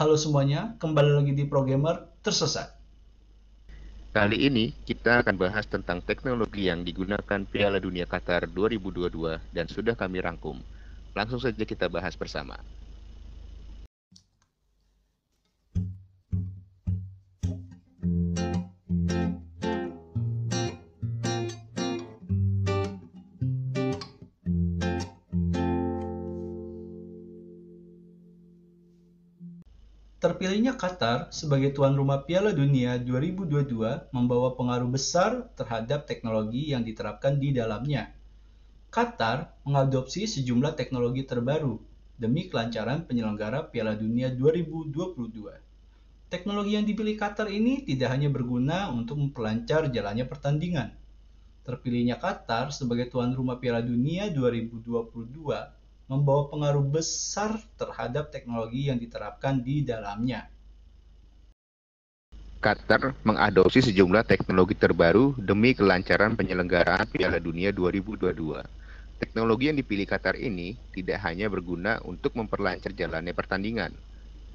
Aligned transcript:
Halo 0.00 0.16
semuanya, 0.16 0.80
kembali 0.80 1.12
lagi 1.12 1.36
di 1.36 1.44
Programmer 1.44 2.08
Tersesat. 2.24 2.72
Kali 4.16 4.48
ini 4.48 4.72
kita 4.88 5.20
akan 5.20 5.36
bahas 5.36 5.68
tentang 5.68 6.00
teknologi 6.00 6.72
yang 6.72 6.80
digunakan 6.88 7.44
Piala 7.44 7.76
Dunia 7.76 8.08
Qatar 8.08 8.48
2022 8.48 9.52
dan 9.52 9.68
sudah 9.68 9.92
kami 9.92 10.24
rangkum. 10.24 10.56
Langsung 11.12 11.36
saja 11.36 11.68
kita 11.68 11.92
bahas 11.92 12.16
bersama. 12.16 12.56
Terpilihnya 30.30 30.78
Qatar 30.78 31.34
sebagai 31.34 31.74
tuan 31.74 31.98
rumah 31.98 32.22
Piala 32.22 32.54
Dunia 32.54 33.02
2022 33.02 34.14
membawa 34.14 34.54
pengaruh 34.54 34.86
besar 34.86 35.50
terhadap 35.58 36.06
teknologi 36.06 36.70
yang 36.70 36.86
diterapkan 36.86 37.42
di 37.42 37.50
dalamnya. 37.50 38.14
Qatar 38.94 39.58
mengadopsi 39.66 40.30
sejumlah 40.30 40.78
teknologi 40.78 41.26
terbaru 41.26 41.82
demi 42.14 42.46
kelancaran 42.46 43.10
penyelenggara 43.10 43.74
Piala 43.74 43.98
Dunia 43.98 44.30
2022. 44.30 44.94
Teknologi 46.30 46.78
yang 46.78 46.86
dipilih 46.86 47.18
Qatar 47.18 47.50
ini 47.50 47.82
tidak 47.82 48.14
hanya 48.14 48.30
berguna 48.30 48.86
untuk 48.94 49.18
memperlancar 49.18 49.90
jalannya 49.90 50.30
pertandingan. 50.30 50.94
Terpilihnya 51.66 52.22
Qatar 52.22 52.70
sebagai 52.70 53.10
tuan 53.10 53.34
rumah 53.34 53.58
Piala 53.58 53.82
Dunia 53.82 54.30
2022 54.30 55.79
membawa 56.10 56.50
pengaruh 56.50 56.82
besar 56.82 57.54
terhadap 57.78 58.34
teknologi 58.34 58.90
yang 58.90 58.98
diterapkan 58.98 59.62
di 59.62 59.86
dalamnya. 59.86 60.50
Qatar 62.60 63.14
mengadopsi 63.24 63.80
sejumlah 63.80 64.26
teknologi 64.26 64.76
terbaru 64.76 65.32
demi 65.38 65.72
kelancaran 65.72 66.34
penyelenggaraan 66.36 67.08
Piala 67.08 67.38
Dunia 67.38 67.72
2022. 67.72 68.26
Teknologi 69.22 69.70
yang 69.70 69.78
dipilih 69.78 70.04
Qatar 70.04 70.36
ini 70.36 70.76
tidak 70.92 71.24
hanya 71.24 71.48
berguna 71.48 72.02
untuk 72.04 72.36
memperlancar 72.36 72.92
jalannya 72.92 73.32
pertandingan. 73.32 73.94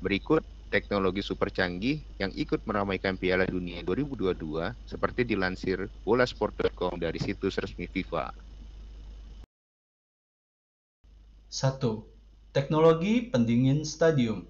Berikut 0.03 0.45
teknologi 0.69 1.23
super 1.23 1.49
canggih 1.49 2.03
yang 2.21 2.35
ikut 2.35 2.67
meramaikan 2.67 3.15
Piala 3.17 3.47
Dunia 3.47 3.81
2022 3.81 4.37
seperti 4.85 5.25
dilansir 5.25 5.89
bolasport.com 6.03 6.99
dari 6.99 7.17
situs 7.17 7.57
resmi 7.57 7.89
FIFA. 7.89 8.44
1. 11.55 11.79
Teknologi 12.51 13.31
pendingin 13.31 13.87
stadium. 13.87 14.43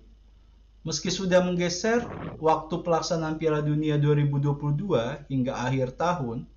Meski 0.81 1.13
sudah 1.13 1.37
menggeser 1.45 2.01
waktu 2.41 2.81
pelaksanaan 2.81 3.37
Piala 3.37 3.61
Dunia 3.61 4.01
2022 4.01 5.29
hingga 5.29 5.53
akhir 5.53 6.01
tahun, 6.01 6.49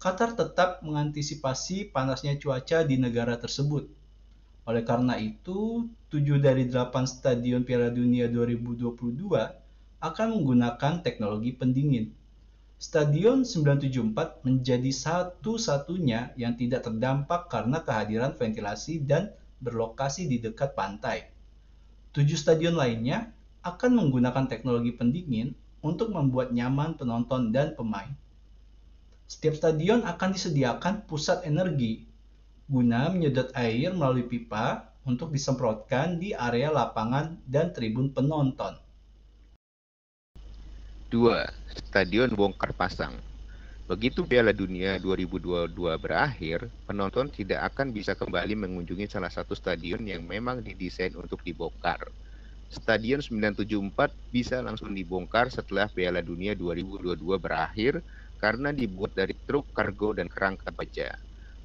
Qatar 0.00 0.40
tetap 0.40 0.80
mengantisipasi 0.80 1.92
panasnya 1.92 2.40
cuaca 2.40 2.80
di 2.80 2.96
negara 2.96 3.36
tersebut. 3.36 3.92
Oleh 4.64 4.88
karena 4.88 5.20
itu, 5.20 5.84
7 6.08 6.40
dari 6.40 6.64
8 6.64 7.04
stadion 7.04 7.60
Piala 7.60 7.92
Dunia 7.92 8.24
2022 8.32 9.04
akan 10.00 10.26
menggunakan 10.32 11.04
teknologi 11.04 11.52
pendingin. 11.52 12.08
Stadion 12.80 13.44
974 13.44 14.48
menjadi 14.48 14.88
satu-satunya 14.88 16.32
yang 16.40 16.56
tidak 16.56 16.88
terdampak 16.88 17.52
karena 17.52 17.84
kehadiran 17.84 18.32
ventilasi 18.32 19.04
dan 19.04 19.36
berlokasi 19.60 20.26
di 20.26 20.40
dekat 20.40 20.72
pantai. 20.72 21.28
Tujuh 22.16 22.34
stadion 22.34 22.74
lainnya 22.74 23.30
akan 23.62 24.00
menggunakan 24.00 24.48
teknologi 24.48 24.96
pendingin 24.96 25.54
untuk 25.84 26.10
membuat 26.10 26.50
nyaman 26.50 26.96
penonton 26.96 27.52
dan 27.52 27.76
pemain. 27.76 28.10
Setiap 29.30 29.54
stadion 29.54 30.02
akan 30.02 30.34
disediakan 30.34 31.06
pusat 31.06 31.46
energi 31.46 32.08
guna 32.66 33.10
menyedot 33.14 33.54
air 33.54 33.94
melalui 33.94 34.26
pipa 34.26 34.90
untuk 35.06 35.30
disemprotkan 35.30 36.18
di 36.18 36.34
area 36.34 36.70
lapangan 36.70 37.38
dan 37.46 37.70
tribun 37.70 38.10
penonton. 38.10 38.74
2. 41.10 41.90
Stadion 41.90 42.30
bongkar 42.34 42.70
pasang 42.74 43.29
Begitu 43.90 44.22
Piala 44.22 44.54
Dunia 44.54 45.02
2022 45.02 45.74
berakhir, 45.98 46.70
penonton 46.86 47.26
tidak 47.26 47.74
akan 47.74 47.90
bisa 47.90 48.14
kembali 48.14 48.54
mengunjungi 48.54 49.10
salah 49.10 49.26
satu 49.26 49.58
stadion 49.58 50.06
yang 50.06 50.22
memang 50.30 50.62
didesain 50.62 51.10
untuk 51.18 51.42
dibongkar. 51.42 51.98
Stadion 52.70 53.18
974 53.18 54.14
bisa 54.30 54.62
langsung 54.62 54.94
dibongkar 54.94 55.50
setelah 55.50 55.90
Piala 55.90 56.22
Dunia 56.22 56.54
2022 56.54 57.18
berakhir 57.42 57.98
karena 58.38 58.70
dibuat 58.70 59.10
dari 59.18 59.34
truk 59.42 59.74
kargo 59.74 60.14
dan 60.14 60.30
kerangka 60.30 60.70
baja. 60.70 61.10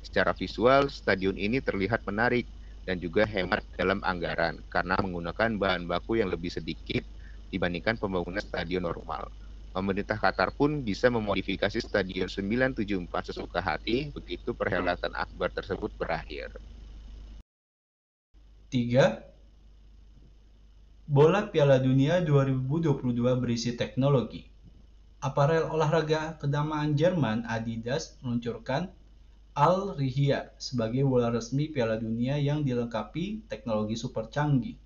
Secara 0.02 0.34
visual, 0.34 0.90
stadion 0.90 1.38
ini 1.38 1.62
terlihat 1.62 2.10
menarik 2.10 2.50
dan 2.90 2.98
juga 2.98 3.30
hemat 3.30 3.62
dalam 3.78 4.02
anggaran 4.02 4.66
karena 4.74 4.98
menggunakan 4.98 5.62
bahan 5.62 5.86
baku 5.86 6.26
yang 6.26 6.34
lebih 6.34 6.50
sedikit 6.50 7.06
dibandingkan 7.54 8.02
pembangunan 8.02 8.42
stadion 8.42 8.82
normal. 8.82 9.30
Pemerintah 9.76 10.16
Qatar 10.16 10.56
pun 10.56 10.80
bisa 10.80 11.12
memodifikasi 11.12 11.84
Stadion 11.84 12.32
974 12.32 13.12
sesuka 13.28 13.60
hati 13.60 14.08
begitu 14.16 14.56
perhelatan 14.56 15.12
akbar 15.12 15.52
tersebut 15.52 15.92
berakhir. 16.00 16.56
3. 18.72 19.20
Bola 21.12 21.52
Piala 21.52 21.84
Dunia 21.84 22.24
2022 22.24 23.20
berisi 23.36 23.76
teknologi. 23.76 24.48
Aparel 25.20 25.68
olahraga 25.68 26.40
kedamaan 26.40 26.96
Jerman 26.96 27.44
Adidas 27.44 28.16
meluncurkan 28.24 28.88
Al 29.60 30.00
Rihya 30.00 30.56
sebagai 30.56 31.04
bola 31.04 31.36
resmi 31.36 31.68
Piala 31.68 32.00
Dunia 32.00 32.40
yang 32.40 32.64
dilengkapi 32.64 33.44
teknologi 33.52 34.00
super 34.00 34.32
canggih. 34.32 34.80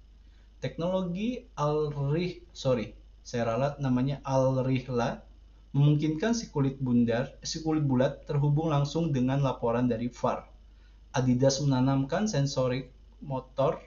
Teknologi 0.57 1.45
Al 1.53 1.93
Rih, 1.93 2.41
sorry, 2.57 2.98
saya 3.29 3.45
ralat 3.45 3.77
namanya 3.77 4.25
Al-Rihla, 4.25 5.21
memungkinkan 5.77 6.33
si 6.33 6.49
kulit 6.49 6.81
bundar, 6.81 7.29
si 7.45 7.61
kulit 7.61 7.85
bulat 7.85 8.25
terhubung 8.25 8.73
langsung 8.73 9.13
dengan 9.13 9.45
laporan 9.45 9.85
dari 9.85 10.09
VAR. 10.09 10.49
Adidas 11.13 11.61
menanamkan 11.61 12.25
sensorik 12.25 12.89
motor, 13.21 13.77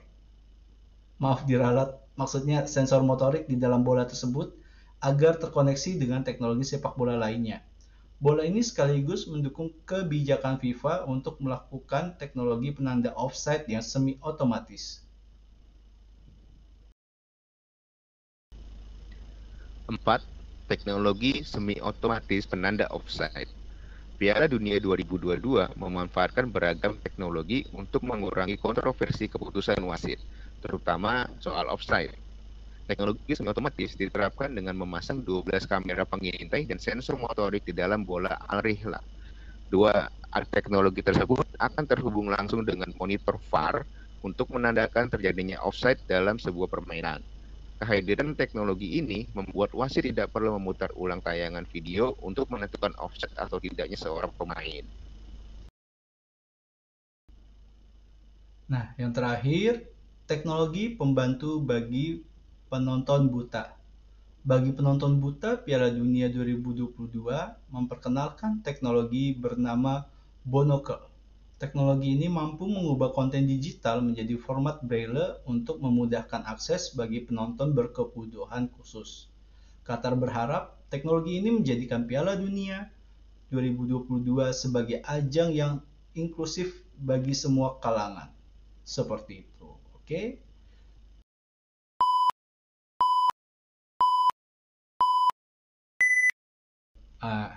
maaf 1.19 1.43
diralat, 1.43 1.91
maksudnya 2.15 2.63
sensor 2.71 3.03
motorik 3.03 3.43
di 3.43 3.59
dalam 3.59 3.83
bola 3.83 4.07
tersebut 4.07 4.55
agar 5.03 5.35
terkoneksi 5.35 5.99
dengan 5.99 6.23
teknologi 6.23 6.63
sepak 6.63 6.95
bola 6.95 7.19
lainnya. 7.19 7.67
Bola 8.23 8.47
ini 8.47 8.63
sekaligus 8.63 9.27
mendukung 9.27 9.75
kebijakan 9.83 10.55
FIFA 10.55 11.03
untuk 11.11 11.43
melakukan 11.43 12.15
teknologi 12.15 12.71
penanda 12.71 13.11
offside 13.19 13.67
yang 13.67 13.83
semi 13.83 14.15
otomatis. 14.23 15.03
4. 19.99 20.25
Teknologi 20.65 21.43
semi-otomatis 21.43 22.49
penanda 22.49 22.87
offside. 22.89 23.51
Piala 24.17 24.47
Dunia 24.47 24.79
2022 24.79 25.75
memanfaatkan 25.75 26.49
beragam 26.49 26.97
teknologi 27.03 27.67
untuk 27.75 28.01
mengurangi 28.07 28.55
kontroversi 28.55 29.27
keputusan 29.27 29.83
wasit, 29.83 30.17
terutama 30.63 31.27
soal 31.43 31.67
offside. 31.69 32.15
Teknologi 32.87 33.35
semi-otomatis 33.35 33.95
diterapkan 33.95 34.51
dengan 34.55 34.75
memasang 34.79 35.21
12 35.23 35.67
kamera 35.67 36.03
pengintai 36.07 36.67
dan 36.67 36.79
sensor 36.79 37.19
motorik 37.19 37.63
di 37.63 37.73
dalam 37.75 38.03
bola 38.07 38.35
al-rihla. 38.49 38.99
Dua 39.67 39.91
teknologi 40.51 41.01
tersebut 41.01 41.45
akan 41.59 41.83
terhubung 41.85 42.29
langsung 42.29 42.65
dengan 42.65 42.89
monitor 42.97 43.37
VAR 43.49 43.85
untuk 44.23 44.49
menandakan 44.53 45.09
terjadinya 45.11 45.61
offside 45.65 46.01
dalam 46.07 46.39
sebuah 46.39 46.69
permainan. 46.71 47.19
Kehadiran 47.83 48.31
teknologi 48.39 48.95
ini 48.95 49.27
membuat 49.35 49.75
wasit 49.75 50.07
tidak 50.07 50.31
perlu 50.31 50.55
memutar 50.55 50.87
ulang 50.95 51.19
tayangan 51.19 51.67
video 51.67 52.15
untuk 52.23 52.47
menentukan 52.47 52.95
offset 52.95 53.27
atau 53.35 53.59
tidaknya 53.59 53.99
seorang 53.99 54.31
pemain. 54.39 54.87
Nah, 58.71 58.95
yang 58.95 59.11
terakhir, 59.11 59.83
teknologi 60.23 60.95
pembantu 60.95 61.59
bagi 61.59 62.23
penonton 62.71 63.27
buta. 63.27 63.75
Bagi 64.47 64.71
penonton 64.71 65.19
buta, 65.19 65.59
Piala 65.59 65.91
Dunia 65.91 66.31
2022 66.31 66.87
memperkenalkan 67.67 68.63
teknologi 68.63 69.35
bernama 69.35 70.07
Bonocle 70.47 71.12
Teknologi 71.63 72.11
ini 72.19 72.27
mampu 72.27 72.67
mengubah 72.67 73.15
konten 73.15 73.47
digital 73.47 74.03
menjadi 74.03 74.35
format 74.35 74.83
braille 74.83 75.39
untuk 75.47 75.79
memudahkan 75.79 76.43
akses 76.43 76.91
bagi 76.91 77.23
penonton 77.23 77.71
berkebutuhan 77.71 78.67
khusus. 78.75 79.31
Qatar 79.87 80.19
berharap 80.19 80.75
teknologi 80.91 81.39
ini 81.39 81.55
menjadikan 81.55 82.03
Piala 82.03 82.35
Dunia 82.35 82.91
2022 83.47 84.11
sebagai 84.51 84.99
ajang 85.07 85.55
yang 85.55 85.73
inklusif 86.19 86.83
bagi 86.99 87.31
semua 87.31 87.79
kalangan. 87.79 88.27
Seperti 88.83 89.47
itu. 89.47 89.71
Oke. 89.95 90.03
Okay? 90.03 90.25
Ah, 97.23 97.55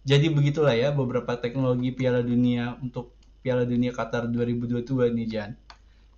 jadi 0.00 0.32
begitulah 0.32 0.72
ya 0.72 0.96
beberapa 0.96 1.36
teknologi 1.36 1.92
Piala 1.92 2.24
Dunia 2.24 2.80
untuk 2.80 3.12
Piala 3.44 3.62
Dunia 3.72 3.92
Qatar 3.98 4.24
2022 4.34 5.06
nih 5.16 5.26
Jan. 5.34 5.50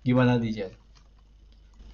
Gimana 0.07 0.33
nih 0.41 0.51
Jan? 0.57 0.73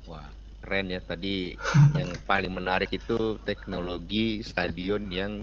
Wah, 0.10 0.28
keren 0.62 0.86
ya 0.96 1.00
tadi 1.10 1.56
yang 2.00 2.12
paling 2.30 2.52
menarik 2.60 2.90
itu 3.00 3.40
teknologi 3.48 4.44
stadion 4.50 5.02
yang 5.20 5.34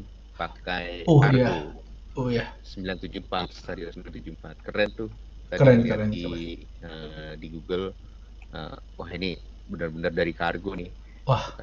pakai 0.41 0.85
Oh 1.07 1.21
kargo. 1.23 1.53
iya. 1.53 1.73
Oh 2.17 2.29
ya, 2.31 2.45
974 2.69 3.47
stadion 3.61 3.91
974 3.95 4.57
keren 4.67 4.91
tuh 5.01 5.11
Tadi 5.51 5.67
Keren, 5.67 5.83
keren, 5.89 6.13
di 6.15 6.27
eh, 6.87 7.33
di 7.41 7.47
Google 7.55 7.87
eh, 8.55 8.77
wah 8.99 9.11
ini 9.19 9.35
benar-benar 9.71 10.13
dari 10.21 10.33
kargo 10.41 10.73
nih 10.81 10.91
Wah. 11.27 11.61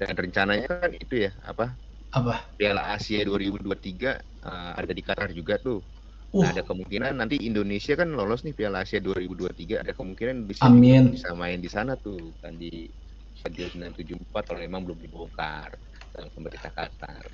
Dan 0.00 0.14
rencananya 0.18 0.66
kan 0.66 0.90
itu 0.94 1.14
ya 1.26 1.32
apa 1.50 1.78
apa? 2.12 2.54
Piala 2.58 2.82
Asia 2.94 3.20
2023 3.26 4.10
eh, 4.42 4.72
ada 4.80 4.92
di 4.94 5.02
Qatar 5.06 5.30
juga 5.34 5.58
tuh 5.62 5.78
Uh, 5.82 5.93
Nah, 6.34 6.50
ada 6.50 6.62
kemungkinan 6.66 7.14
nanti 7.22 7.38
Indonesia 7.46 7.94
kan 7.94 8.10
lolos 8.10 8.42
nih 8.42 8.54
Piala 8.58 8.82
Asia 8.82 8.98
2023 8.98 9.82
ada 9.86 9.92
kemungkinan 9.94 10.50
bisa 10.50 10.66
Amin. 10.66 11.14
bisa 11.14 11.30
main 11.38 11.62
di 11.62 11.70
sana 11.70 11.94
tuh 11.94 12.34
kan 12.42 12.58
di 12.58 12.90
Stadion 13.34 13.70
974 13.70 14.42
kalau 14.50 14.60
memang 14.62 14.82
belum 14.86 14.98
dibongkar 14.98 15.70
sama 16.10 16.28
pemerintah 16.34 16.70
Qatar 16.74 17.24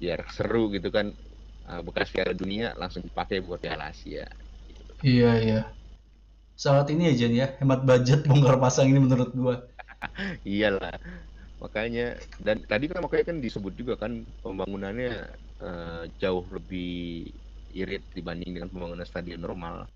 biar 0.00 0.20
seru 0.32 0.72
gitu 0.72 0.88
kan 0.88 1.12
eh, 1.68 1.82
bekas 1.84 2.08
Piala 2.14 2.32
Dunia 2.32 2.72
langsung 2.80 3.04
dipakai 3.04 3.44
buat 3.44 3.60
Piala 3.60 3.92
Asia 3.92 4.24
iya 5.08 5.26
iya. 5.44 5.56
Sangat 6.64 6.86
ini 6.92 7.02
ya 7.08 7.12
Jan 7.20 7.32
ya, 7.40 7.46
hemat 7.60 7.80
budget 7.88 8.18
bongkar 8.28 8.56
pasang 8.62 8.86
ini 8.92 9.00
menurut 9.06 9.30
gua. 9.40 9.54
iyalah 10.48 10.96
makanya 11.62 12.16
dan 12.40 12.64
tadi 12.64 12.84
kan 12.90 13.00
makanya 13.04 13.24
kan 13.34 13.38
disebut 13.44 13.72
juga 13.76 13.94
kan 14.00 14.24
pembangunannya 14.44 15.10
eh, 15.60 16.02
jauh 16.20 16.46
lebih 16.56 16.88
irit 17.72 18.02
dibanding 18.12 18.56
dengan 18.58 18.68
pembangunan 18.68 19.06
stadion 19.06 19.40
normal 19.40 19.86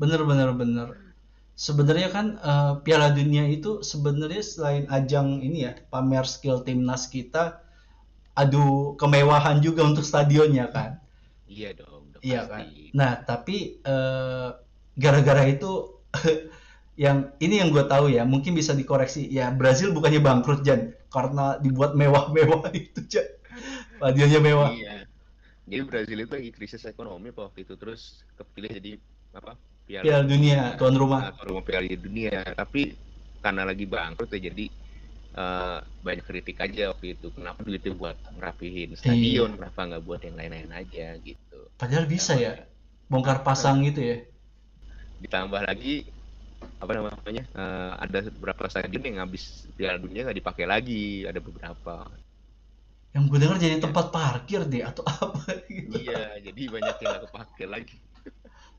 Bener 0.00 0.24
bener 0.24 0.50
bener. 0.56 0.88
Sebenarnya 1.54 2.08
kan 2.08 2.26
eh, 2.40 2.72
Piala 2.82 3.12
Dunia 3.12 3.44
itu 3.46 3.84
sebenarnya 3.84 4.40
selain 4.40 4.84
ajang 4.88 5.44
ini 5.44 5.68
ya 5.68 5.72
pamer 5.92 6.24
skill 6.24 6.64
timnas 6.64 7.06
kita, 7.12 7.60
adu 8.32 8.96
kemewahan 8.96 9.60
juga 9.60 9.84
untuk 9.84 10.02
stadionnya 10.06 10.72
kan. 10.72 10.96
iya 11.50 11.74
dong 11.76 12.08
udah 12.14 12.20
Iya 12.24 12.40
kan. 12.48 12.60
Nah 12.96 13.20
tapi 13.28 13.82
eh, 13.84 14.48
gara-gara 14.96 15.42
itu 15.44 16.00
yang 17.04 17.32
ini 17.40 17.60
yang 17.60 17.68
gue 17.72 17.84
tahu 17.84 18.12
ya 18.12 18.24
mungkin 18.24 18.56
bisa 18.56 18.72
dikoreksi 18.72 19.28
ya 19.28 19.52
Brazil 19.52 19.92
bukannya 19.92 20.20
bangkrut 20.20 20.64
Jan 20.64 20.96
karena 21.12 21.60
dibuat 21.60 21.92
mewah-mewah 21.92 22.72
itu 22.80 23.04
Jan. 23.04 23.28
Stadionnya 24.00 24.40
mewah. 24.40 24.72
Iya. 24.72 24.99
Jadi 25.70 25.82
Brazil 25.86 26.18
itu 26.26 26.32
lagi 26.34 26.50
krisis 26.50 26.82
ekonomi 26.82 27.30
waktu 27.30 27.62
itu 27.62 27.74
terus 27.78 28.26
kepilih 28.34 28.70
jadi 28.82 28.90
apa? 29.38 29.54
Piala 29.86 30.26
Dunia 30.26 30.74
tuan 30.74 30.94
rumah. 30.98 31.20
Nah, 31.22 31.30
tuan 31.38 31.46
rumah 31.54 31.64
Piala 31.64 31.86
Dunia. 31.86 32.42
Tapi 32.58 32.80
karena 33.38 33.62
lagi 33.64 33.84
bangkrut 33.86 34.30
ya 34.34 34.40
jadi 34.50 34.66
eh, 35.38 35.78
banyak 36.02 36.24
kritik 36.26 36.56
aja 36.58 36.90
waktu 36.90 37.06
itu. 37.14 37.26
Kenapa 37.30 37.60
duitnya 37.62 37.92
buat 37.94 38.16
ngerapihin 38.34 38.90
stadion, 38.98 39.50
kenapa 39.54 39.80
nggak 39.86 40.02
buat 40.02 40.20
yang 40.26 40.36
lain-lain 40.36 40.70
aja 40.74 41.06
gitu. 41.22 41.58
Padahal 41.78 42.06
bisa 42.10 42.34
ya 42.34 42.52
bongkar 43.06 43.46
pasang 43.46 43.86
gitu 43.86 44.00
ya. 44.02 44.16
Ditambah 45.22 45.62
lagi 45.62 46.10
apa 46.80 46.92
namanya? 46.96 47.44
eh, 47.56 47.92
ada 48.04 48.18
beberapa 48.32 48.64
stadion 48.68 49.02
yang 49.04 49.18
habis 49.24 49.68
Piala 49.78 49.98
Dunia 50.02 50.26
nggak 50.26 50.38
dipakai 50.42 50.66
lagi, 50.66 51.24
ada 51.28 51.38
beberapa. 51.38 51.94
Yang 53.14 53.24
gue 53.30 53.38
dengar 53.42 53.58
jadi 53.58 53.76
tempat 53.82 54.06
parkir 54.14 54.60
deh 54.70 54.82
atau 54.86 55.02
apa 55.06 55.42
gitu. 55.66 55.98
iya, 55.98 56.14
jadi 56.46 56.60
banyak 56.74 56.94
yang 57.00 57.08
nggak 57.10 57.24
kepake 57.28 57.64
lagi. 57.74 57.96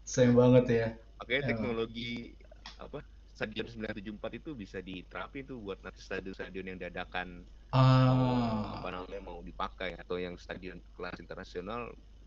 Sayang 0.05 0.35
banget 0.37 0.65
ya. 0.69 0.85
Makanya 1.19 1.43
Ya. 1.43 1.47
teknologi 1.49 2.35
apa 2.81 2.99
stadion 3.31 3.67
974 3.69 4.31
itu 4.41 4.49
bisa 4.57 4.77
diterapin 4.83 5.43
tuh 5.49 5.57
buat 5.63 5.79
nanti 5.85 6.01
stadion-stadion 6.03 6.65
yang 6.75 6.79
dadakan 6.81 7.27
Ah, 7.71 8.75
apa 8.75 8.87
namanya 8.93 9.21
mau 9.27 9.39
dipakai 9.49 9.89
atau 10.01 10.15
yang 10.25 10.35
stadion 10.39 10.77
kelas 10.95 11.17
internasional 11.23 11.81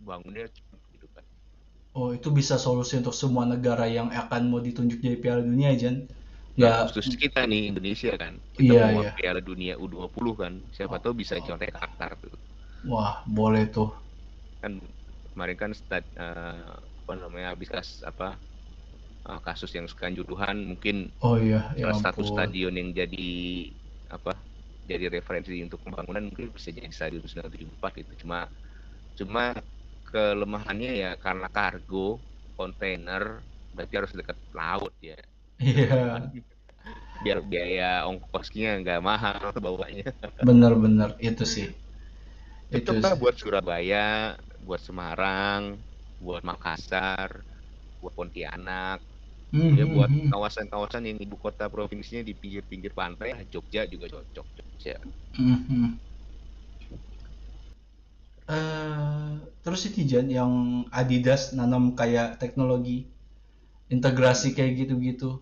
bangunnya 0.09 0.47
cepet 0.57 0.81
gitu 0.95 1.07
kan. 1.15 1.25
oh 1.99 2.09
itu 2.17 2.29
bisa 2.39 2.55
solusi 2.65 2.95
untuk 3.01 3.15
semua 3.23 3.45
negara 3.53 3.85
yang 3.97 4.09
akan 4.23 4.43
mau 4.51 4.61
ditunjuk 4.67 4.99
jadi 5.05 5.17
Piala 5.23 5.43
Dunia 5.51 5.71
Jan. 5.83 5.97
Ya, 6.63 6.69
Ya, 6.69 6.77
khusus 6.79 7.07
kita 7.23 7.41
nih 7.51 7.61
Indonesia 7.71 8.11
kan. 8.23 8.35
Kita 8.55 8.73
Iya, 8.73 8.83
mau 8.83 8.95
iya. 8.95 9.11
Piala 9.17 9.41
Dunia 9.49 9.75
U20 9.85 10.33
kan. 10.43 10.53
Siapa 10.77 10.97
tahu 11.03 11.15
bisa 11.23 11.35
contek 11.47 11.71
Qatar 11.75 12.13
tuh. 12.23 12.35
wah 12.91 13.15
boleh 13.37 13.65
tuh. 13.75 13.91
Kan 14.63 14.73
kemarin 15.35 15.57
kan 15.63 15.71
stad, 15.77 16.05
eh, 16.17 16.65
apa 17.05 17.13
namanya 17.21 17.53
habis 17.53 17.69
kas 17.75 18.01
apa 18.07 18.25
eh, 19.29 19.41
kasus 19.47 19.71
yang 19.77 19.87
kanjuruhan 19.91 20.57
mungkin 20.71 20.97
Oh 21.21 21.37
iya, 21.39 21.75
ya 21.75 21.91
satu 21.97 22.23
stadion 22.27 22.75
yang 22.81 22.91
jadi 22.95 23.27
apa 24.11 24.33
jadi 24.85 25.09
referensi 25.17 25.57
untuk 25.65 25.81
pembangunan 25.85 26.29
mungkin 26.29 26.53
bisa 26.57 26.71
jadi 26.75 26.89
stadion 26.93 27.25
974 27.25 27.93
itu 28.05 28.13
cuma 28.25 28.39
cuma 29.19 29.43
kelemahannya 30.09 30.91
ya 31.03 31.11
karena 31.25 31.49
kargo 31.53 32.23
kontainer 32.59 33.45
berarti 33.75 33.95
harus 33.99 34.13
dekat 34.17 34.39
laut 34.55 34.95
ya 35.03 35.19
Iya, 35.59 36.31
biar 37.23 37.39
biaya 37.51 37.85
ongkosnya 38.11 38.69
nggak 38.83 38.99
mahal 39.09 39.39
bawanya 39.65 40.05
bener-bener 40.47 41.11
itu 41.29 41.45
sih. 41.55 41.67
Itu 42.79 42.91
sih. 43.11 43.19
buat 43.21 43.35
Surabaya 43.41 44.35
buat 44.67 44.81
Semarang 44.83 45.63
buat 46.25 46.43
Makassar 46.49 47.31
buat 48.03 48.15
Pontianak 48.19 48.99
Hmm, 49.53 49.75
ya 49.79 49.85
hmm, 49.85 49.95
buat 49.95 50.11
hmm. 50.11 50.33
kawasan-kawasan 50.33 51.05
yang 51.11 51.19
ibu 51.25 51.37
kota 51.41 51.65
provinsinya 51.75 52.23
di 52.27 52.35
pinggir-pinggir 52.43 52.93
pantai 53.01 53.29
lah 53.37 53.43
Jogja 53.53 53.83
juga 53.93 54.07
cocok 54.13 54.47
Jogja 54.59 54.97
Hmm, 55.37 55.55
hmm. 55.69 56.01
Eh, 58.45 59.29
terus 59.65 59.81
ini 59.89 60.01
Jan 60.11 60.27
yang 60.39 60.53
Adidas 60.99 61.43
nanam 61.57 61.85
kayak 61.99 62.37
teknologi 62.41 62.93
integrasi 63.93 64.53
kayak 64.57 64.73
gitu-gitu. 64.87 65.41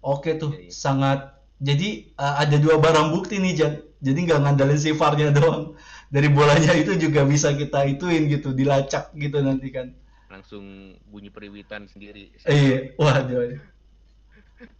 Oke 0.00 0.36
tuh, 0.40 0.52
Iya, 0.52 0.70
iya. 0.70 0.72
sangat. 0.72 1.18
Jadi 1.60 1.88
eh, 2.16 2.34
ada 2.42 2.56
dua 2.56 2.76
barang 2.80 3.12
bukti 3.14 3.36
nih 3.40 3.52
Jan. 3.58 3.74
Jadi 4.00 4.18
nggak 4.26 4.40
ngandalin 4.44 4.80
si 4.80 4.90
VAR-nya 4.96 5.28
doang. 5.38 5.76
Dari 6.10 6.28
bolanya 6.32 6.72
itu 6.74 6.92
juga 6.96 7.22
bisa 7.28 7.52
kita 7.54 7.84
ituin 7.86 8.26
gitu, 8.32 8.50
dilacak 8.56 9.12
gitu 9.16 9.38
nanti 9.44 9.68
kan. 9.72 9.88
langsung 10.30 10.94
bunyi 11.10 11.26
periwitan 11.28 11.90
sendiri. 11.90 12.30
Eh, 12.46 12.54
iya, 12.54 12.78
waduh. 12.98 13.58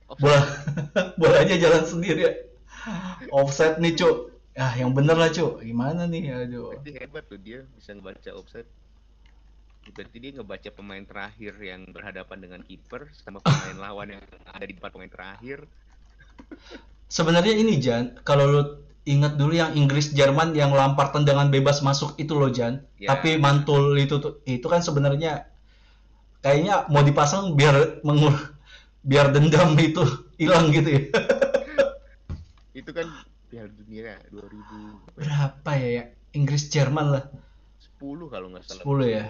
Offside. 0.09 0.39
Bola 0.39 0.41
bolanya 1.21 1.57
jalan 1.59 1.85
sendiri 1.87 2.21
ya. 2.27 2.33
Offset 3.31 3.79
nih, 3.83 3.95
Cuk. 3.99 4.17
Ah, 4.59 4.73
yang 4.81 4.93
bener 4.97 5.17
lah, 5.19 5.31
Cuk. 5.31 5.63
Gimana 5.63 6.07
nih? 6.07 6.25
Aduh. 6.35 6.75
Berarti 6.75 6.91
hebat 6.99 7.25
tuh 7.31 7.39
dia 7.39 7.59
bisa 7.77 7.91
ngebaca 7.95 8.31
offside. 8.35 8.69
Berarti 9.89 10.17
dia 10.21 10.31
ngebaca 10.37 10.71
pemain 10.77 11.05
terakhir 11.05 11.57
yang 11.65 11.89
berhadapan 11.89 12.39
dengan 12.45 12.61
kiper 12.61 13.09
sama 13.17 13.41
pemain 13.41 13.79
lawan 13.81 14.13
yang 14.17 14.23
ada 14.53 14.65
di 14.69 14.77
depan 14.77 14.93
pemain 14.93 15.13
terakhir. 15.13 15.65
Sebenarnya 17.09 17.57
ini 17.57 17.81
Jan, 17.81 18.21
kalau 18.23 18.45
lu 18.47 18.63
ingat 19.09 19.41
dulu 19.41 19.57
yang 19.57 19.73
Inggris 19.73 20.13
Jerman 20.13 20.53
yang 20.53 20.71
lampar 20.71 21.11
tendangan 21.11 21.49
bebas 21.49 21.81
masuk 21.81 22.15
itu 22.21 22.37
loh 22.37 22.53
Jan. 22.53 22.85
Ya. 23.01 23.17
Tapi 23.17 23.41
mantul 23.41 23.97
itu 23.97 24.21
tuh 24.21 24.45
itu 24.45 24.67
kan 24.69 24.85
sebenarnya 24.85 25.49
kayaknya 26.45 26.87
mau 26.93 27.01
dipasang 27.01 27.57
biar 27.57 28.05
mengur 28.05 28.37
biar 29.01 29.33
dendam 29.33 29.73
itu 29.81 30.05
hilang 30.37 30.71
gitu 30.71 30.89
ya. 30.93 31.03
Itu 32.77 32.93
kan 32.93 33.09
Piala 33.51 33.67
Dunia 33.75 34.15
2010 34.31 35.19
Berapa 35.19 35.71
ya 35.75 35.89
ya? 35.91 36.05
Inggris 36.31 36.71
Jerman 36.71 37.19
lah. 37.19 37.25
Kalau 38.01 38.47
nggak 38.53 38.65
salah. 38.65 38.83
10 38.83 39.05
ya? 39.07 39.25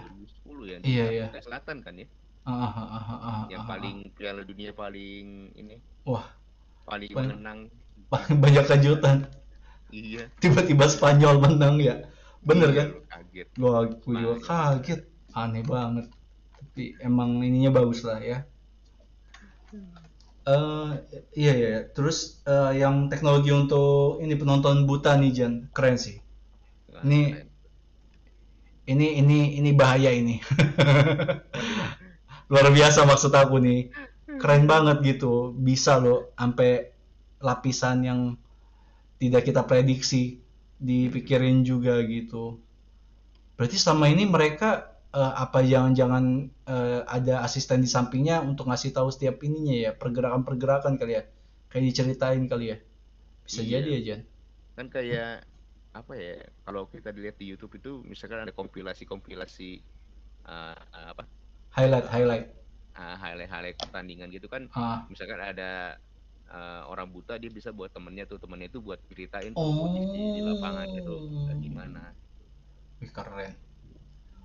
10 0.46 0.62
ya. 0.70 0.78
Iya, 0.86 1.04
iya. 1.10 1.26
Afrika 1.26 1.42
Selatan 1.50 1.76
kan 1.82 1.94
ya. 1.98 2.06
Ah, 2.40 2.52
ah, 2.56 2.72
ah, 2.72 2.86
ah, 2.88 3.18
ah, 3.20 3.40
Yang 3.52 3.62
ah, 3.62 3.68
paling 3.68 3.96
Piala 4.16 4.42
Dunia 4.46 4.70
paling 4.72 5.52
ini 5.54 5.76
ah. 5.76 5.82
wah, 6.16 6.26
paling 6.88 7.10
Paling- 7.12 7.30
menang. 7.36 7.58
paling 8.08 8.38
banyak 8.44 8.64
kejutan. 8.64 9.16
Iya. 9.90 10.30
Tiba-tiba 10.38 10.86
Spanyol 10.86 11.42
menang 11.42 11.82
ya. 11.82 12.06
Bener 12.40 12.70
Iya, 12.72 12.78
kan? 12.78 12.88
Kaget. 13.10 13.48
Gua, 13.58 13.78
juga 13.90 14.32
kaget. 14.40 15.00
Aneh 15.34 15.62
banget. 15.66 16.06
Tapi 16.56 16.94
emang 17.02 17.42
ininya 17.42 17.74
bagus 17.74 18.06
lah 18.06 18.22
ya. 18.22 18.46
Eh 20.46 20.90
iya 21.36 21.52
iya. 21.52 21.70
Terus 21.92 22.40
eh, 22.48 22.80
yang 22.80 23.10
teknologi 23.12 23.50
untuk 23.52 24.18
ini 24.24 24.34
penonton 24.38 24.88
buta 24.88 25.18
nih 25.20 25.30
Jan, 25.36 25.54
keren 25.74 25.98
sih. 26.00 26.16
Ini. 27.04 27.49
Ini 28.86 29.20
ini 29.20 29.38
ini 29.60 29.70
bahaya 29.74 30.10
ini. 30.12 30.40
Luar 32.50 32.66
biasa 32.70 33.06
maksud 33.06 33.32
aku 33.34 33.60
nih. 33.62 33.90
Keren 34.40 34.64
banget 34.64 35.02
gitu. 35.04 35.52
Bisa 35.52 36.00
loh 36.00 36.32
sampai 36.34 36.90
lapisan 37.40 38.04
yang 38.04 38.20
tidak 39.20 39.44
kita 39.46 39.62
prediksi 39.68 40.40
dipikirin 40.80 41.60
juga 41.62 42.00
gitu. 42.02 42.56
Berarti 43.54 43.76
selama 43.76 44.08
ini 44.08 44.24
mereka 44.24 44.96
eh, 45.12 45.34
apa 45.36 45.60
jangan-jangan 45.60 46.24
eh, 46.64 47.00
ada 47.04 47.44
asisten 47.44 47.84
di 47.84 47.90
sampingnya 47.90 48.40
untuk 48.40 48.72
ngasih 48.72 48.96
tahu 48.96 49.12
setiap 49.12 49.44
ininya 49.44 49.76
ya, 49.76 49.90
pergerakan-pergerakan 49.92 50.96
kali 50.96 51.20
ya. 51.20 51.22
Kayak 51.68 51.84
diceritain 51.92 52.44
kali 52.48 52.72
ya. 52.74 52.78
Bisa 53.44 53.60
Iya. 53.60 53.70
jadi 53.78 53.88
ya, 53.92 54.00
Jan. 54.06 54.20
kan 54.70 54.86
kayak 54.88 55.44
apa 56.00 56.12
ya 56.16 56.34
kalau 56.64 56.88
kita 56.88 57.12
dilihat 57.12 57.36
di 57.36 57.46
YouTube 57.52 57.76
itu 57.76 58.00
misalkan 58.08 58.40
ada 58.44 58.52
kompilasi-kompilasi 58.56 59.70
uh, 60.48 60.76
uh, 60.76 61.06
apa 61.14 61.22
Highlight, 61.70 62.06
highlight. 62.10 62.46
uh, 62.98 63.16
highlight-highlight 63.22 63.76
pertandingan 63.78 64.28
gitu 64.34 64.50
kan 64.50 64.66
Ah, 64.74 65.06
misalkan 65.06 65.38
ada 65.38 66.00
uh, 66.50 66.82
orang 66.90 67.06
buta 67.14 67.38
dia 67.38 67.52
bisa 67.52 67.70
buat 67.70 67.94
temennya 67.94 68.26
tuh 68.26 68.40
temennya 68.42 68.68
itu 68.72 68.80
buat 68.82 68.98
ceritain 69.06 69.52
oh. 69.54 69.70
kondisi 69.86 70.18
di 70.36 70.40
lapangan 70.42 70.86
gitu 70.98 71.14
gimana 71.62 72.02
Wih, 73.00 73.08
keren. 73.16 73.56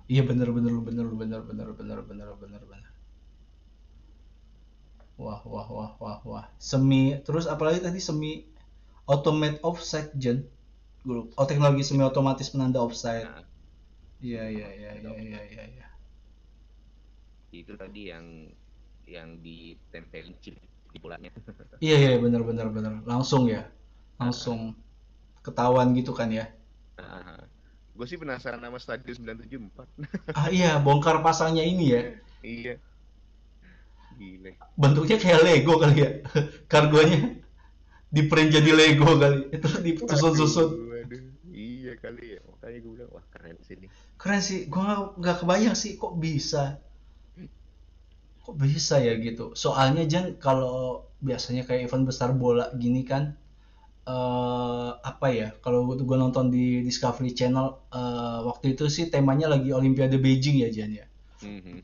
Iya 0.08 0.22
bener 0.24 0.48
bener 0.56 0.72
bener 0.80 1.06
bener 1.12 1.40
bener 1.44 1.68
bener 1.76 1.98
bener 2.08 2.28
bener 2.40 2.62
bener. 2.64 2.92
Wah 5.20 5.40
wah 5.44 5.68
wah 5.68 5.92
wah 6.00 6.18
wah. 6.24 6.46
Semi 6.56 7.20
terus 7.26 7.44
apalagi 7.44 7.84
tadi 7.84 8.00
semi 8.00 8.32
automate 9.12 9.60
offside 9.60 10.10
Jan. 10.16 10.38
Grup. 11.06 11.30
Oh 11.38 11.46
teknologi 11.46 11.86
semi 11.86 12.02
otomatis 12.02 12.50
penanda 12.50 12.82
offside. 12.82 13.22
nah 13.22 13.46
Iya 14.18 14.42
iya 14.48 14.68
iya 14.74 14.90
iya 14.98 15.12
iya 15.22 15.40
iya. 15.46 15.64
iya. 15.70 15.86
itu 17.54 17.72
tadi 17.78 18.12
yang 18.12 18.52
yang 19.08 19.38
ditempelin 19.40 20.34
chip 20.42 20.58
di 20.92 20.98
bolanya 20.98 21.30
Iya 21.86 21.96
iya 21.96 22.12
bener 22.18 22.42
bener 22.42 22.66
bener. 22.74 22.92
Langsung 23.06 23.46
ya. 23.46 23.70
Langsung 24.18 24.74
ketahuan 25.46 25.94
gitu 25.94 26.10
kan 26.10 26.28
ya. 26.34 26.50
gue 27.96 28.04
sih 28.04 28.20
penasaran 28.20 28.60
sama 28.60 28.76
Stadion 28.76 29.16
974 29.24 29.88
Ah 30.36 30.52
iya 30.52 30.76
bongkar 30.76 31.24
pasangnya 31.24 31.64
ini 31.64 31.96
ya. 31.96 32.02
iya 32.44 32.74
gile 34.20 34.60
Bentuknya 34.76 35.16
kayak 35.16 35.40
Lego 35.44 35.80
kali 35.80 36.04
ya. 36.04 36.10
Kargonya 36.72 37.40
di 38.12 38.22
print 38.28 38.52
jadi 38.52 38.70
Lego 38.72 39.16
kali. 39.16 39.48
Itu 39.52 39.68
disusun-susun. 39.80 40.85
Kali 42.04 42.24
ya. 42.36 42.40
Makanya 42.50 42.78
gue 42.84 42.92
bilang 42.96 43.10
wah 43.14 43.24
keren 43.32 43.56
sih 43.66 43.74
ini 43.78 43.86
keren 44.20 44.40
sih. 44.48 44.58
Gua 44.72 44.82
nggak- 44.88 45.12
nggak 45.20 45.36
kebayang 45.42 45.76
sih 45.82 45.92
kok 46.00 46.12
bisa. 46.24 46.62
Kok 48.44 48.56
bisa 48.62 48.96
ya 49.02 49.14
gitu. 49.18 49.52
Soalnya 49.58 50.06
Jan 50.06 50.26
kalau 50.38 51.02
biasanya 51.18 51.62
kayak 51.66 51.90
event 51.90 52.04
besar 52.06 52.30
bola 52.36 52.70
gini 52.76 53.02
kan 53.02 53.34
eh 54.06 54.90
apa 55.02 55.26
ya 55.34 55.48
kalau 55.64 55.82
gua 56.08 56.14
nonton 56.14 56.46
di 56.54 56.78
Discovery 56.86 57.34
Channel 57.34 57.66
eh, 57.90 58.38
waktu 58.48 58.78
itu 58.78 58.86
sih 58.86 59.04
temanya 59.10 59.46
lagi 59.50 59.70
Olimpiade 59.74 60.16
Beijing 60.22 60.62
ya 60.62 60.68
Jan 60.70 60.92
ya. 60.94 61.06
Mhm. 61.42 61.82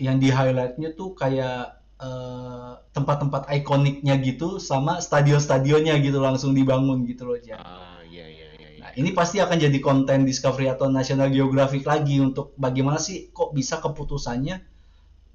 yang 0.00 0.16
di 0.22 0.28
highlightnya 0.34 0.88
tuh 0.98 1.14
kayak 1.14 1.78
eh, 2.02 2.72
tempat-tempat 2.96 3.42
ikoniknya 3.62 4.14
gitu 4.20 4.58
sama 4.58 4.98
stadion-stadionnya 5.00 5.94
gitu 6.02 6.18
langsung 6.20 6.52
dibangun 6.58 7.06
gitu 7.06 7.22
loh 7.28 7.38
Jan 7.40 7.60
ah 7.62 8.00
iya 8.04 8.26
iya 8.26 8.48
iya 8.58 8.68
iya. 8.76 8.80
Nah, 8.81 8.81
ini 8.96 9.10
pasti 9.16 9.40
akan 9.40 9.56
jadi 9.56 9.78
konten 9.80 10.24
Discovery 10.28 10.68
atau 10.68 10.88
National 10.88 11.32
Geographic 11.32 11.84
lagi 11.84 12.20
untuk 12.20 12.52
bagaimana 12.60 13.00
sih 13.00 13.32
kok 13.32 13.52
bisa 13.56 13.80
keputusannya 13.80 14.60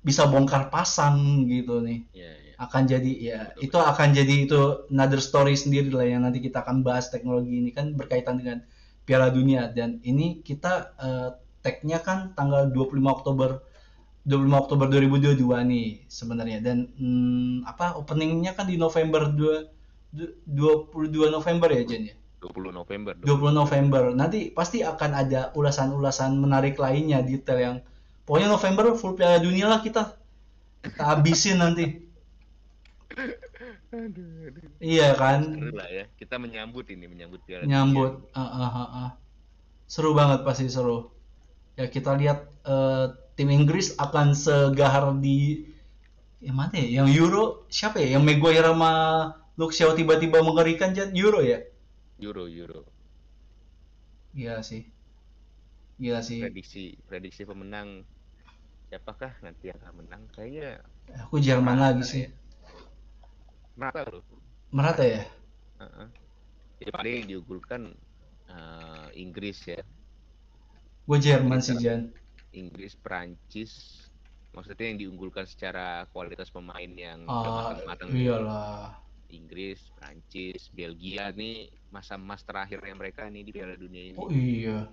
bisa 0.02 0.24
bongkar 0.30 0.72
pasang 0.72 1.44
gitu 1.50 1.84
nih. 1.84 2.06
Iya, 2.16 2.32
iya. 2.32 2.54
Akan 2.58 2.88
jadi 2.88 3.12
ya 3.18 3.40
Betul, 3.54 3.64
itu 3.70 3.78
akan 3.78 4.08
jadi 4.16 4.36
itu 4.48 4.60
another 4.90 5.22
story 5.22 5.54
sendiri 5.54 5.92
lah 5.92 6.08
yang 6.08 6.24
nanti 6.26 6.40
kita 6.40 6.64
akan 6.64 6.82
bahas 6.82 7.12
teknologi 7.12 7.60
ini 7.60 7.76
kan 7.76 7.94
berkaitan 7.94 8.40
dengan 8.40 8.64
Piala 9.04 9.30
Dunia 9.30 9.72
dan 9.72 10.00
ini 10.04 10.42
kita 10.42 10.96
eh, 10.98 11.30
tag-nya 11.62 12.00
kan 12.00 12.32
tanggal 12.34 12.72
25 12.72 13.04
Oktober 13.08 13.64
25 14.28 14.64
Oktober 14.64 14.88
2022 14.92 15.40
nih 15.72 15.88
sebenarnya 16.12 16.60
dan 16.60 16.92
hmm, 17.00 17.64
apa 17.64 17.96
openingnya 17.96 18.52
kan 18.56 18.68
di 18.68 18.76
November 18.76 19.32
2 19.32 19.78
22 20.48 21.32
November 21.32 21.70
ya 21.72 21.84
Jen 21.84 22.04
ya? 22.12 22.16
20 22.41 22.70
November 22.70 23.13
20 23.17 23.53
November. 23.53 24.03
Nanti 24.13 24.53
pasti 24.53 24.86
akan 24.86 25.12
ada 25.13 25.50
ulasan-ulasan 25.58 26.38
menarik 26.38 26.77
lainnya 26.77 27.25
detail 27.25 27.58
yang 27.58 27.75
pokoknya 28.29 28.53
November 28.53 28.94
full 28.94 29.17
Piala 29.17 29.41
Dunia 29.41 29.65
lah 29.65 29.82
kita. 29.82 30.13
Kita 30.86 31.03
habisin 31.03 31.58
nanti. 31.58 31.86
aduh, 33.98 34.29
aduh. 34.53 34.63
Iya 34.77 35.17
kan? 35.17 35.58
Seru 35.58 35.74
lah 35.74 35.89
ya 35.89 36.06
kita 36.13 36.36
menyambut 36.38 36.86
ini 36.94 37.10
menyambut 37.10 37.41
Piala 37.41 37.65
Nyambut. 37.65 38.29
Ah, 38.38 38.41
ah, 38.46 38.70
ah, 38.70 38.89
ah. 38.94 39.10
Seru 39.89 40.13
banget 40.13 40.46
pasti 40.46 40.70
seru. 40.70 41.10
Ya 41.74 41.89
kita 41.89 42.13
lihat 42.13 42.46
eh, 42.70 43.06
tim 43.34 43.50
Inggris 43.50 43.98
akan 43.98 44.38
segahar 44.38 45.10
di 45.17 45.65
yang 46.38 46.58
mana 46.58 46.77
ya? 46.77 47.01
Yang 47.01 47.08
Euro 47.17 47.44
siapa 47.74 47.98
ya? 47.98 48.17
Yang 48.17 48.24
Maguire 48.29 48.70
sama 48.70 48.91
Luke 49.58 49.74
Shaw 49.74 49.98
tiba-tiba 49.98 50.46
mengerikan 50.46 50.94
Euro 51.17 51.41
ya? 51.41 51.65
Euro 52.19 52.45
Euro 52.50 52.81
Gila 54.33 54.62
sih. 54.62 54.83
Gila 55.97 56.21
sih. 56.21 56.39
prediksi 56.45 56.93
prediksi 57.09 57.41
pemenang 57.41 58.05
siapakah 58.88 59.33
nanti 59.41 59.67
yang 59.74 59.77
akan 59.81 59.93
menang 60.05 60.24
kayaknya 60.31 60.79
Aku 61.25 61.41
Jerman 61.41 61.77
lagi 61.79 62.03
sih. 62.05 62.25
merata 63.77 64.01
loh 64.09 64.24
Merata 64.74 65.03
ya? 65.05 65.24
Heeh. 65.79 66.07
ya 66.77 66.89
paling 66.93 67.13
yang 67.17 67.27
diunggulkan 67.31 67.81
eh, 68.50 69.07
Inggris 69.17 69.57
ya 69.65 69.81
Gue 71.07 71.17
Jerman 71.17 71.59
sih 71.63 71.75
Jan. 71.79 72.12
Inggris 72.53 72.93
Prancis 72.97 73.71
maksudnya 74.53 74.89
yang 74.89 74.97
diunggulkan 75.01 75.45
secara 75.45 76.05
kualitas 76.09 76.50
pemain 76.50 76.89
yang 76.89 77.29
Ah, 77.29 77.74
matang-matang 77.74 78.09
iyalah. 78.12 78.97
Inggris, 79.29 79.91
Prancis, 79.91 80.72
Belgia 80.72 81.29
nih 81.29 81.67
masa 81.88 82.15
emas 82.15 82.41
terakhirnya 82.41 82.93
mereka 82.93 83.25
nih 83.25 83.43
di 83.43 83.51
Piala 83.51 83.75
Dunia 83.75 84.03
ini 84.05 84.17
Oh 84.17 84.27
iya. 84.27 84.88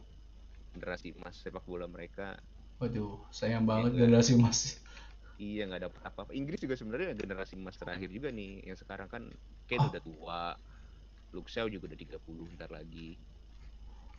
generasi 0.70 1.14
emas 1.14 1.36
sepak 1.36 1.62
bola 1.62 1.86
mereka 1.86 2.34
Waduh, 2.76 3.22
sayang 3.30 3.62
banget 3.62 3.94
Iya. 3.94 3.98
generasi 4.00 4.32
emas. 4.34 4.58
iya 5.34 5.66
nggak 5.66 5.82
dapat 5.84 6.00
apa-apa 6.04 6.30
Inggris 6.30 6.58
juga 6.58 6.74
sebenarnya 6.74 7.14
generasi 7.14 7.54
emas 7.54 7.74
terakhir 7.74 8.06
juga 8.06 8.30
nih 8.30 8.62
yang 8.64 8.74
sekarang 8.74 9.06
kan 9.06 9.22
Kane 9.64 9.80
Ah. 9.80 9.90
udah 9.90 10.02
tua 10.02 10.40
Luke 11.30 11.48
Shaw 11.48 11.66
juga 11.66 11.86
udah 11.86 11.98
30 11.98 12.18
ntar 12.54 12.70
lagi 12.70 13.18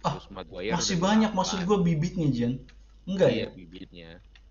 Ah, 0.01 0.15
terus 0.15 0.27
Maguire 0.29 0.75
Masih 0.75 0.95
banyak 0.95 1.31
28. 1.31 1.33
maksud 1.33 1.59
gue 1.63 1.77
bibitnya, 1.81 2.27
Jan. 2.29 2.53
Enggak 3.05 3.29
iya 3.31 3.47
ya? 3.47 3.47
bibitnya 3.49 4.09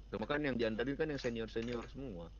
cuma 0.08 0.24
kan 0.24 0.38
yang 0.38 0.54
diantarin 0.54 0.94
kan 0.94 1.06
yang 1.06 1.18
senior 1.18 1.46
senior 1.46 1.82
semua 1.88 2.30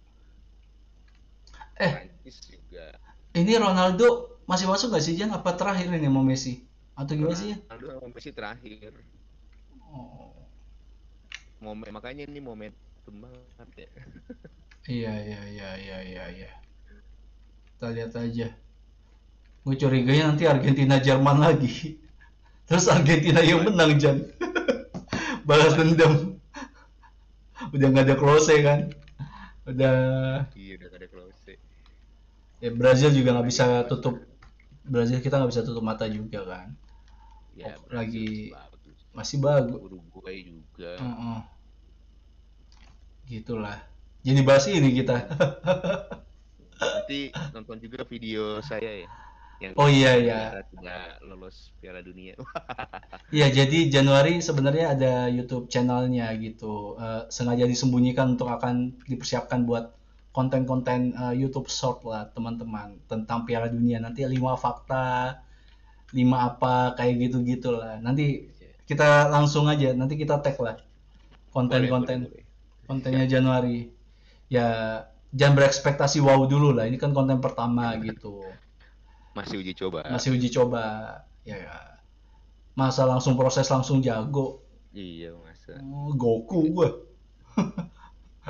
Eh. 1.74 1.90
Prancis 1.90 2.38
juga 2.46 2.94
Ini 3.34 3.52
Ronaldo 3.58 4.06
masih 4.50 4.66
masuk 4.70 4.86
nggak 4.94 5.04
sih, 5.04 5.14
Jan? 5.18 5.30
Apa 5.34 5.50
terakhir 5.58 5.90
ini 5.90 6.08
mau 6.08 6.22
Messi? 6.22 6.52
Atau 6.94 7.18
gimana 7.18 7.34
sih? 7.34 7.50
Ronaldo 7.68 7.86
sama 7.98 8.08
Messi 8.14 8.30
terakhir 8.30 8.92
Oh, 9.94 10.48
momen 11.64 11.90
makanya 11.96 12.22
ini 12.30 12.40
momentum 12.48 13.14
banget 13.24 13.68
ya 13.86 13.90
iya, 14.94 15.12
iya, 15.26 15.40
iya, 15.52 15.68
iya, 15.84 15.96
iya, 16.10 16.24
iya. 16.36 16.48
Kita 17.74 17.86
lihat 17.94 18.12
aja. 18.16 18.46
Gue 19.64 19.74
curiganya 19.80 20.24
nanti 20.30 20.44
Argentina 20.46 20.96
Jerman 21.00 21.36
lagi. 21.40 21.98
Terus 22.68 22.86
Argentina 22.88 23.40
yang 23.44 23.64
menang, 23.66 23.96
Jan. 24.00 24.18
Balas 25.48 25.74
dendam. 25.76 26.40
Udah 27.74 27.86
nggak 27.90 28.04
ada 28.06 28.16
close 28.20 28.54
kan? 28.66 28.80
Udah 29.68 29.96
iya 30.58 30.72
udah 30.78 30.86
gak 30.92 31.00
ada 31.00 31.08
close 31.12 31.40
ya 32.64 32.70
Brazil 32.72 33.12
juga 33.12 33.36
nggak 33.36 33.44
bisa 33.44 33.66
tutup 33.84 34.24
Brazil 34.82 35.20
kita 35.20 35.36
nggak 35.36 35.50
bisa 35.50 35.62
tutup 35.62 35.80
mata 35.80 36.04
juga 36.06 36.40
kan? 36.42 36.68
Ya 37.52 37.76
Oh, 37.76 37.84
Brazil 37.84 37.92
lagi- 37.94 38.50
bagus. 38.50 38.98
masih 39.12 39.38
bagus. 39.38 39.78
Uruguay 39.78 40.36
juga. 40.42 40.92
Heeh. 40.96 41.40
gitulah. 43.26 43.80
Jadi 44.20 44.40
bahas 44.40 44.64
ini 44.66 44.92
kita. 44.94 45.16
Nanti 46.74 47.20
nonton 47.50 47.76
juga 47.78 48.04
video 48.04 48.60
saya 48.60 49.04
ya 49.04 49.08
yang 49.60 49.72
Oh, 49.76 49.86
iya, 49.86 50.18
iya. 50.18 50.40
lolos 51.22 51.72
Piala 51.78 52.00
Dunia. 52.00 52.34
Iya 53.32 53.48
jadi 53.50 53.88
Januari 53.88 54.38
sebenarnya 54.38 54.92
ada 54.92 55.12
YouTube 55.26 55.66
channelnya 55.66 56.28
gitu. 56.36 56.94
Eh, 56.96 57.22
sengaja 57.28 57.64
disembunyikan 57.64 58.36
untuk 58.36 58.46
akan 58.46 58.94
dipersiapkan 59.02 59.64
buat 59.64 59.90
konten-konten 60.34 61.14
eh, 61.14 61.34
YouTube 61.38 61.70
short 61.70 62.02
lah 62.02 62.26
teman-teman 62.34 62.98
tentang 63.06 63.46
Piala 63.46 63.70
Dunia. 63.70 64.02
Nanti 64.02 64.26
lima 64.26 64.58
fakta 64.58 65.38
lima 66.14 66.50
apa 66.50 66.94
kayak 66.94 67.14
gitu 67.26 67.42
gitulah 67.42 67.98
nanti 67.98 68.46
kita 68.86 69.26
langsung 69.34 69.66
aja 69.66 69.90
nanti 69.98 70.14
kita 70.14 70.38
tag 70.38 70.54
lah 70.62 70.78
konten-konten 71.54 72.28
kontennya 72.90 73.30
Januari. 73.30 73.88
Ya 74.50 75.00
jangan 75.34 75.54
berekspektasi 75.58 76.22
wow 76.22 76.44
dulu 76.46 76.74
lah 76.74 76.90
ini 76.90 76.98
kan 76.98 77.14
konten 77.14 77.38
pertama 77.38 77.94
gitu. 78.02 78.42
Masih 79.34 79.62
uji 79.62 79.72
coba. 79.74 80.06
Masih 80.10 80.34
uji 80.34 80.50
coba 80.50 80.82
ya. 81.46 81.58
Masa 82.74 83.06
langsung 83.06 83.38
proses 83.38 83.70
langsung 83.70 84.02
jago? 84.02 84.62
Iya 84.94 85.34
masa. 85.42 85.78
Oh, 85.82 86.10
Goku 86.14 86.70
gua. 86.70 87.13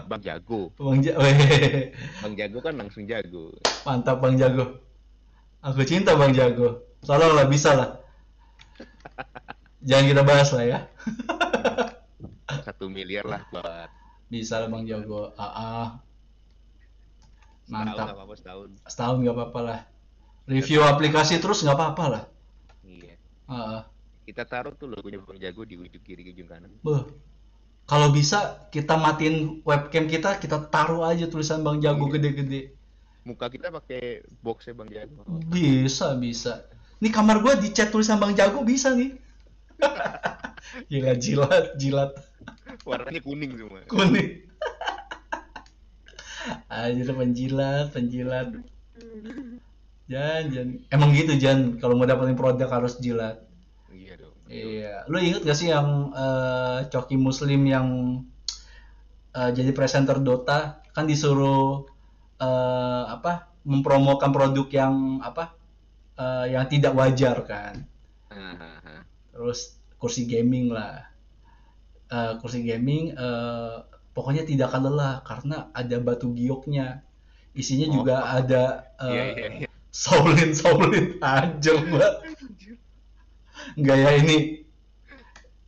Bang 0.03 0.23
Jago. 0.27 0.75
Bang 0.75 0.99
Ja- 0.99 1.15
Weh, 1.23 1.95
Bang 2.19 2.35
Jago 2.35 2.59
kan 2.59 2.75
langsung 2.75 3.07
jago. 3.07 3.55
mantap 3.87 4.19
Bang 4.19 4.35
Jago. 4.35 4.83
Aku 5.63 5.87
cinta 5.87 6.19
Bang 6.19 6.35
Jago. 6.35 6.83
Tolonglah 7.07 7.47
bisa 7.47 7.79
lah. 7.79 7.91
Jangan 9.85 10.05
kita 10.11 10.23
bahas 10.27 10.51
lah 10.51 10.65
ya. 10.67 10.79
Satu 12.67 12.89
miliar 12.89 13.25
lah 13.29 13.45
buat 13.53 13.89
Bisa 14.29 14.59
lah 14.59 14.69
Bang 14.73 14.89
Jago. 14.89 15.31
Ah, 15.39 15.47
ah. 15.47 15.87
setahun 17.65 17.87
Mantap. 17.87 18.05
nggak 18.05 18.17
apa-apa 18.19 18.35
setahun. 18.35 18.69
Setahun 18.89 19.17
nggak 19.23 19.37
apa-apa 19.37 19.61
lah. 19.63 19.81
Review 20.45 20.81
aplikasi 20.85 21.41
terus 21.41 21.63
nggak 21.63 21.77
apa-apa 21.77 22.05
lah. 22.11 22.23
Iya. 22.83 23.15
Ah, 23.47 23.55
ah. 23.55 23.83
Kita 24.25 24.49
taruh 24.49 24.73
tuh 24.75 24.89
logonya 24.89 25.21
Bang 25.23 25.39
Jago 25.39 25.63
di 25.69 25.77
ujung 25.79 26.03
kiri 26.03 26.25
ujung 26.33 26.49
kanan. 26.51 26.73
Beuh. 26.83 27.05
Kalau 27.85 28.09
bisa 28.09 28.65
kita 28.73 28.97
matiin 28.97 29.61
webcam 29.63 30.09
kita, 30.09 30.41
kita 30.41 30.69
taruh 30.69 31.05
aja 31.05 31.29
tulisan 31.29 31.61
Bang 31.61 31.79
Jago 31.79 32.09
Iya. 32.09 32.13
gede-gede. 32.17 32.63
Muka 33.25 33.49
kita 33.49 33.69
pakai 33.69 34.25
boxnya 34.41 34.73
Bang 34.73 34.89
Jago. 34.89 35.21
Bisa, 35.49 36.17
bisa. 36.17 36.65
Ini 36.99 37.09
kamar 37.09 37.45
gua 37.45 37.55
dicat 37.55 37.93
tulisan 37.93 38.17
Bang 38.17 38.33
Jago 38.33 38.65
bisa 38.65 38.93
nih. 38.93 39.17
Gila 40.91 41.13
jilat, 41.15 41.77
jilat 41.77 42.11
Warnanya 42.83 43.21
kuning 43.21 43.53
semua. 43.55 43.85
kuning. 43.87 44.49
Anjir 46.69 47.09
penjilat, 47.09 47.93
penjilat. 47.93 48.49
Jan, 50.13 50.43
Jan. 50.53 50.69
Emang 50.93 51.13
gitu 51.13 51.33
Jan, 51.37 51.81
kalau 51.81 51.97
mau 51.97 52.05
dapetin 52.05 52.37
produk 52.37 52.69
harus 52.69 53.01
jilat. 53.01 53.41
Iya 53.89 54.21
dong. 54.21 54.34
Iya. 54.55 55.03
Lu 55.11 55.19
inget 55.19 55.43
gak 55.43 55.59
sih 55.59 55.75
yang 55.75 56.15
eh, 56.15 56.87
Coki 56.87 57.19
Muslim 57.19 57.67
yang 57.67 57.89
eh, 59.35 59.51
jadi 59.51 59.75
presenter 59.75 60.23
Dota 60.23 60.79
kan 60.95 61.11
disuruh 61.11 61.83
eh, 62.39 63.05
apa 63.11 63.51
mempromokan 63.67 64.31
produk 64.31 64.67
yang 64.71 64.95
apa 65.19 65.59
eh, 66.15 66.55
yang 66.55 66.71
tidak 66.71 66.95
wajar 66.95 67.43
kan. 67.43 67.75
Terus 69.35 69.75
kursi 69.99 70.31
gaming 70.31 70.71
lah. 70.71 71.11
Eh, 72.07 72.33
kursi 72.39 72.63
gaming 72.63 73.11
eh, 73.11 73.75
pokoknya 74.15 74.47
tidak 74.47 74.71
akan 74.71 74.83
lelah 74.95 75.15
karena 75.27 75.75
ada 75.75 75.99
batu 75.99 76.31
gioknya. 76.31 77.03
Isinya 77.55 77.87
Oh. 77.91 78.03
juga 78.03 78.15
ada 78.35 78.95
eh, 79.03 79.11
Iya 79.11 79.25
iya 79.35 79.49
iya. 79.63 79.69
Shaolin 79.95 80.51
Shaolin 80.55 81.19
anjir 81.23 81.79
gua. 81.91 82.23
Enggak 83.75 83.97
ya 84.01 84.11
ini 84.21 84.37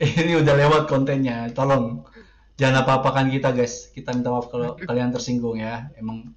ini 0.00 0.32
udah 0.36 0.54
lewat 0.54 0.82
kontennya. 0.92 1.48
Tolong 1.56 2.04
jangan 2.60 2.84
apa-apakan 2.84 3.32
kita 3.32 3.56
guys. 3.56 3.88
Kita 3.92 4.12
minta 4.12 4.28
maaf 4.32 4.52
kalau 4.52 4.76
kalian 4.76 5.12
tersinggung 5.12 5.56
ya. 5.60 5.88
Emang 5.96 6.36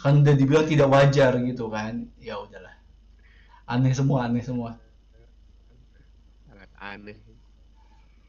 kan 0.00 0.24
udah 0.24 0.34
dibilang 0.38 0.66
tidak 0.66 0.88
wajar 0.88 1.36
gitu 1.42 1.66
kan. 1.68 2.06
Ya 2.22 2.38
udahlah. 2.38 2.74
Aneh 3.68 3.92
semua, 3.92 4.24
aneh 4.24 4.40
semua. 4.40 4.80
Sangat 6.48 6.70
aneh. 6.80 7.18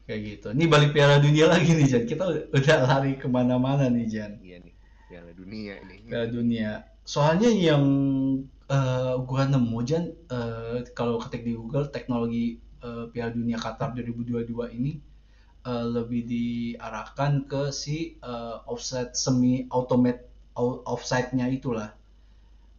Kayak 0.04 0.20
gitu. 0.26 0.46
Ini 0.52 0.64
balik 0.66 0.90
Piala 0.90 1.22
Dunia 1.22 1.46
lagi 1.46 1.70
nih 1.70 1.86
Jan. 1.86 2.04
Kita 2.04 2.22
udah, 2.26 2.44
udah 2.50 2.76
lari 2.82 3.14
ke 3.14 3.30
mana-mana 3.30 3.86
nih 3.86 4.06
Jan. 4.10 4.32
Iya 4.42 4.58
nih. 4.58 4.74
Piala 5.06 5.30
dunia 5.32 5.74
ini. 5.86 5.96
Piala 6.06 6.26
Dunia. 6.26 6.70
Soalnya 7.06 7.50
yang 7.50 7.82
eh, 8.76 9.14
gua 9.28 9.42
nemu 9.52 9.78
Jan 9.88 10.04
eh, 10.36 10.78
kalau 10.98 11.16
ketik 11.22 11.42
di 11.48 11.52
Google 11.60 11.86
teknologi 11.96 12.44
eh, 12.86 13.04
Piala 13.12 13.32
Dunia 13.38 13.58
Qatar 13.64 13.88
2022 13.96 14.66
ini 14.78 14.92
eh, 15.70 15.86
lebih 15.96 16.22
diarahkan 16.32 17.32
ke 17.50 17.62
si 17.82 17.96
eh, 18.22 18.56
offset 18.72 19.08
semi 19.24 19.66
automate 19.76 20.22
au- 20.60 20.82
offside-nya 20.94 21.46
itulah. 21.58 21.90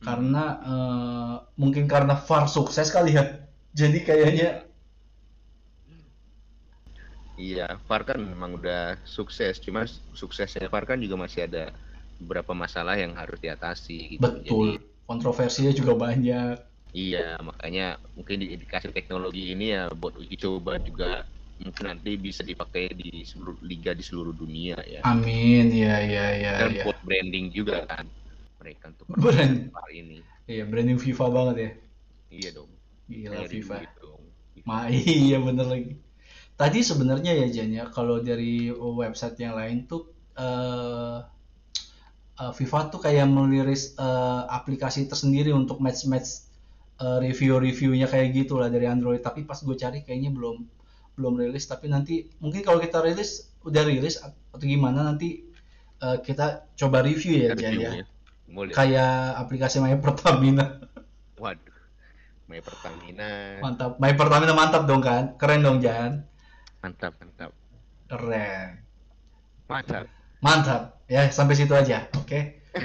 Karena 0.01 0.43
eh, 0.73 1.35
mungkin 1.61 1.85
karena 1.93 2.15
VAR 2.27 2.45
sukses 2.49 2.87
kali 2.95 3.11
ya. 3.17 3.25
Jadi 3.79 3.99
kayaknya 4.07 4.49
Iya, 7.39 7.63
VAR 7.87 8.01
kan 8.09 8.19
memang 8.21 8.51
udah 8.59 8.99
sukses, 9.07 9.55
cuma 9.65 9.81
suksesnya 10.21 10.67
VAR 10.67 10.83
kan 10.91 10.99
juga 11.03 11.15
masih 11.25 11.47
ada 11.47 11.71
beberapa 12.21 12.53
masalah 12.53 12.95
yang 12.99 13.13
harus 13.17 13.39
diatasi 13.41 14.19
gitu. 14.19 14.31
betul 14.45 14.47
Jadi, 14.47 14.77
kontroversinya 15.11 15.71
juga 15.79 15.93
banyak. 16.05 16.55
iya, 16.97 17.17
makanya 17.49 17.81
mungkin 18.17 18.35
di- 18.41 18.59
dikasih 18.61 18.91
teknologi 18.97 19.41
ini 19.53 19.63
ya 19.75 19.81
buat 20.01 20.13
uji 20.21 20.35
coba 20.43 20.71
juga 20.87 21.05
mungkin 21.63 21.85
nanti 21.89 22.09
bisa 22.27 22.41
dipakai 22.49 22.83
di 23.01 23.09
seluruh 23.29 23.57
liga 23.69 23.91
di 23.99 24.03
seluruh 24.09 24.33
dunia 24.41 24.75
ya. 24.95 25.01
Amin, 25.09 25.65
ya 25.73 25.97
ya 26.13 26.25
ya 26.43 26.53
Dan 26.59 26.69
ya. 26.77 26.83
buat 26.85 26.97
branding 27.05 27.45
juga 27.57 27.75
kan 27.91 28.05
mereka 28.61 28.85
untuk 28.93 29.07
Brand. 29.23 29.71
Ini. 29.91 30.19
Iya, 30.51 30.63
branding 30.71 30.99
FIFA 30.99 31.25
banget 31.35 31.55
ya. 31.65 31.69
Iya 32.31 32.49
dong. 32.57 32.71
Gila 33.09 33.35
Kayak 33.35 33.49
FIFA. 33.53 33.75
dong. 33.99 34.23
Ma 34.67 34.75
iya 35.25 35.37
bener 35.47 35.65
lagi. 35.73 35.91
Tadi 36.59 36.79
sebenarnya 36.89 37.31
ya 37.41 37.47
Jan 37.55 37.71
ya, 37.79 37.83
kalau 37.95 38.17
dari 38.29 38.69
website 39.01 39.37
yang 39.43 39.55
lain 39.59 39.77
tuh 39.91 40.01
eh 40.39 41.17
eh, 42.41 42.51
FIFA 42.57 42.89
tuh 42.89 42.99
kayak 43.05 43.29
meliris 43.29 43.93
eh, 43.95 44.43
aplikasi 44.49 45.05
tersendiri 45.05 45.53
untuk 45.53 45.77
match-match 45.77 46.49
eh, 46.97 47.17
review-reviewnya 47.29 48.09
kayak 48.09 48.33
gitu 48.33 48.57
lah 48.57 48.73
dari 48.73 48.89
Android. 48.89 49.21
Tapi 49.21 49.45
pas 49.45 49.61
gue 49.61 49.77
cari 49.77 50.01
kayaknya 50.01 50.33
belum 50.33 50.65
belum 51.21 51.33
rilis. 51.37 51.69
Tapi 51.69 51.85
nanti 51.87 52.25
mungkin 52.41 52.65
kalau 52.65 52.81
kita 52.81 53.05
rilis 53.05 53.53
udah 53.61 53.85
rilis 53.85 54.17
atau 54.17 54.57
gimana 54.57 55.05
nanti 55.05 55.45
eh, 56.01 56.17
kita 56.25 56.73
coba 56.73 57.05
review 57.05 57.37
ya 57.37 57.53
ya. 57.53 57.53
Reviewnya. 57.53 58.05
Boleh. 58.51 58.75
Kayak 58.75 59.39
aplikasi 59.39 59.79
My 59.79 59.95
Pertamina. 59.95 60.83
Waduh. 61.39 61.77
My 62.51 62.59
Pertamina. 62.59 63.63
Mantap. 63.63 63.95
My 63.95 64.11
Pertamina 64.11 64.51
mantap 64.51 64.83
dong 64.83 64.99
kan? 64.99 65.39
Keren 65.39 65.63
dong 65.63 65.79
Jan. 65.79 66.27
Mantap, 66.83 67.15
mantap. 67.21 67.55
Keren. 68.11 68.83
Mantap. 69.71 70.20
Mantap. 70.41 71.01
Ya, 71.11 71.27
sampai 71.29 71.53
situ 71.57 71.73
aja. 71.75 72.07
Oke. 72.17 72.61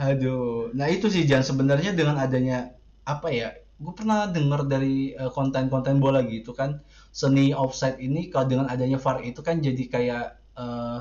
Aduh. 0.00 0.72
Nah, 0.78 0.86
itu 0.88 1.06
sih 1.12 1.28
Jan 1.28 1.44
sebenarnya 1.44 1.92
dengan 1.92 2.16
adanya 2.16 2.72
apa 3.04 3.28
ya? 3.30 3.52
Gue 3.80 3.92
pernah 3.96 4.28
dengar 4.28 4.64
dari 4.68 5.12
eh, 5.16 5.30
konten-konten 5.32 6.00
bola 6.04 6.20
gitu 6.24 6.52
kan, 6.52 6.80
seni 7.12 7.52
offside 7.56 7.96
ini 8.00 8.28
kalau 8.32 8.46
dengan 8.48 8.66
adanya 8.68 8.96
VAR 9.00 9.24
itu 9.24 9.40
kan 9.44 9.60
jadi 9.60 9.82
kayak 9.88 10.24
eh, 10.60 10.98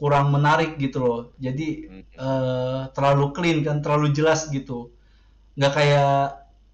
kurang 0.00 0.26
menarik 0.34 0.76
gitu 0.80 0.98
loh. 1.04 1.20
Jadi 1.40 1.68
eh, 2.16 2.80
terlalu 2.96 3.24
clean 3.36 3.58
kan, 3.66 3.80
terlalu 3.84 4.12
jelas 4.16 4.48
gitu. 4.52 4.92
Nggak 5.58 5.72
kayak 5.78 6.12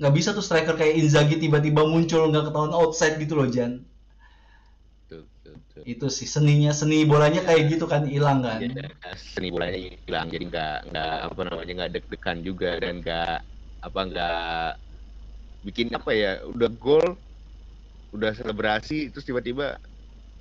nggak 0.00 0.14
bisa 0.18 0.29
tuh 0.37 0.44
striker 0.44 0.74
kayak 0.79 0.94
Inzaghi 1.00 1.37
tiba-tiba 1.42 1.83
muncul 1.87 2.31
nggak 2.31 2.44
ketahuan 2.50 2.74
outside 2.74 3.16
gitu 3.22 3.35
loh 3.38 3.48
Jan. 3.50 3.83
Tuh. 5.74 5.84
Itu 5.92 6.06
sih 6.06 6.28
seninya 6.34 6.70
seni 6.70 7.02
bolanya 7.02 7.40
kayak 7.46 7.62
gitu 7.74 7.84
kan 7.92 8.02
hilang 8.06 8.38
kan. 8.46 8.58
Ya, 8.62 9.12
seni 9.18 9.48
bolanya 9.50 9.78
hilang 10.06 10.26
jadi 10.30 10.44
nggak 10.50 10.74
nggak 10.90 11.12
apa 11.26 11.40
namanya 11.50 11.72
nggak 11.78 11.92
deg-degan 11.98 12.38
juga 12.46 12.70
dan 12.82 12.94
nggak 13.02 13.32
apa 13.84 14.00
nggak 14.08 14.34
bikin 15.64 15.88
apa 15.96 16.10
ya 16.12 16.32
udah 16.46 16.70
gol 16.76 17.06
udah 18.14 18.30
selebrasi 18.30 19.10
terus 19.10 19.26
tiba-tiba 19.26 19.76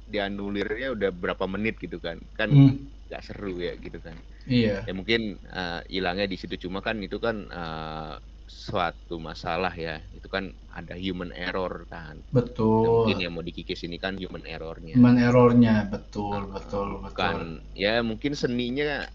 dianulirnya 0.05 0.93
udah 0.93 1.09
berapa 1.09 1.45
menit 1.47 1.79
gitu 1.81 1.97
kan 1.97 2.19
kan 2.37 2.49
Hmm, 2.53 2.93
nggak 3.09 3.23
seru 3.23 3.57
ya 3.57 3.73
gitu 3.79 3.97
kan 4.03 4.19
iya. 4.47 4.83
ya 4.85 4.93
mungkin 4.93 5.39
eh, 5.41 5.81
hilangnya 5.89 6.27
di 6.29 6.37
situ 6.37 6.55
cuma 6.67 6.79
kan 6.85 6.99
itu 7.01 7.17
kan 7.17 7.35
eh, 7.49 8.13
suatu 8.53 9.17
masalah 9.17 9.73
ya 9.73 9.97
itu 10.13 10.27
kan 10.29 10.53
ada 10.69 10.95
human 10.97 11.33
error 11.33 11.85
kan 11.89 12.21
Nah, 12.23 12.41
Betul. 12.41 12.85
mungkin 13.05 13.17
yang 13.23 13.33
mau 13.37 13.45
dikikis 13.45 13.81
ini 13.87 13.97
kan 14.01 14.13
human 14.19 14.43
errornya 14.45 14.97
Human 14.97 15.17
errornya 15.17 15.75
betul, 15.89 16.49
betul, 16.51 16.87
betul. 17.01 17.09
bukan 17.09 17.37
ya 17.73 18.01
mungkin 18.05 18.33
seninya 18.37 19.05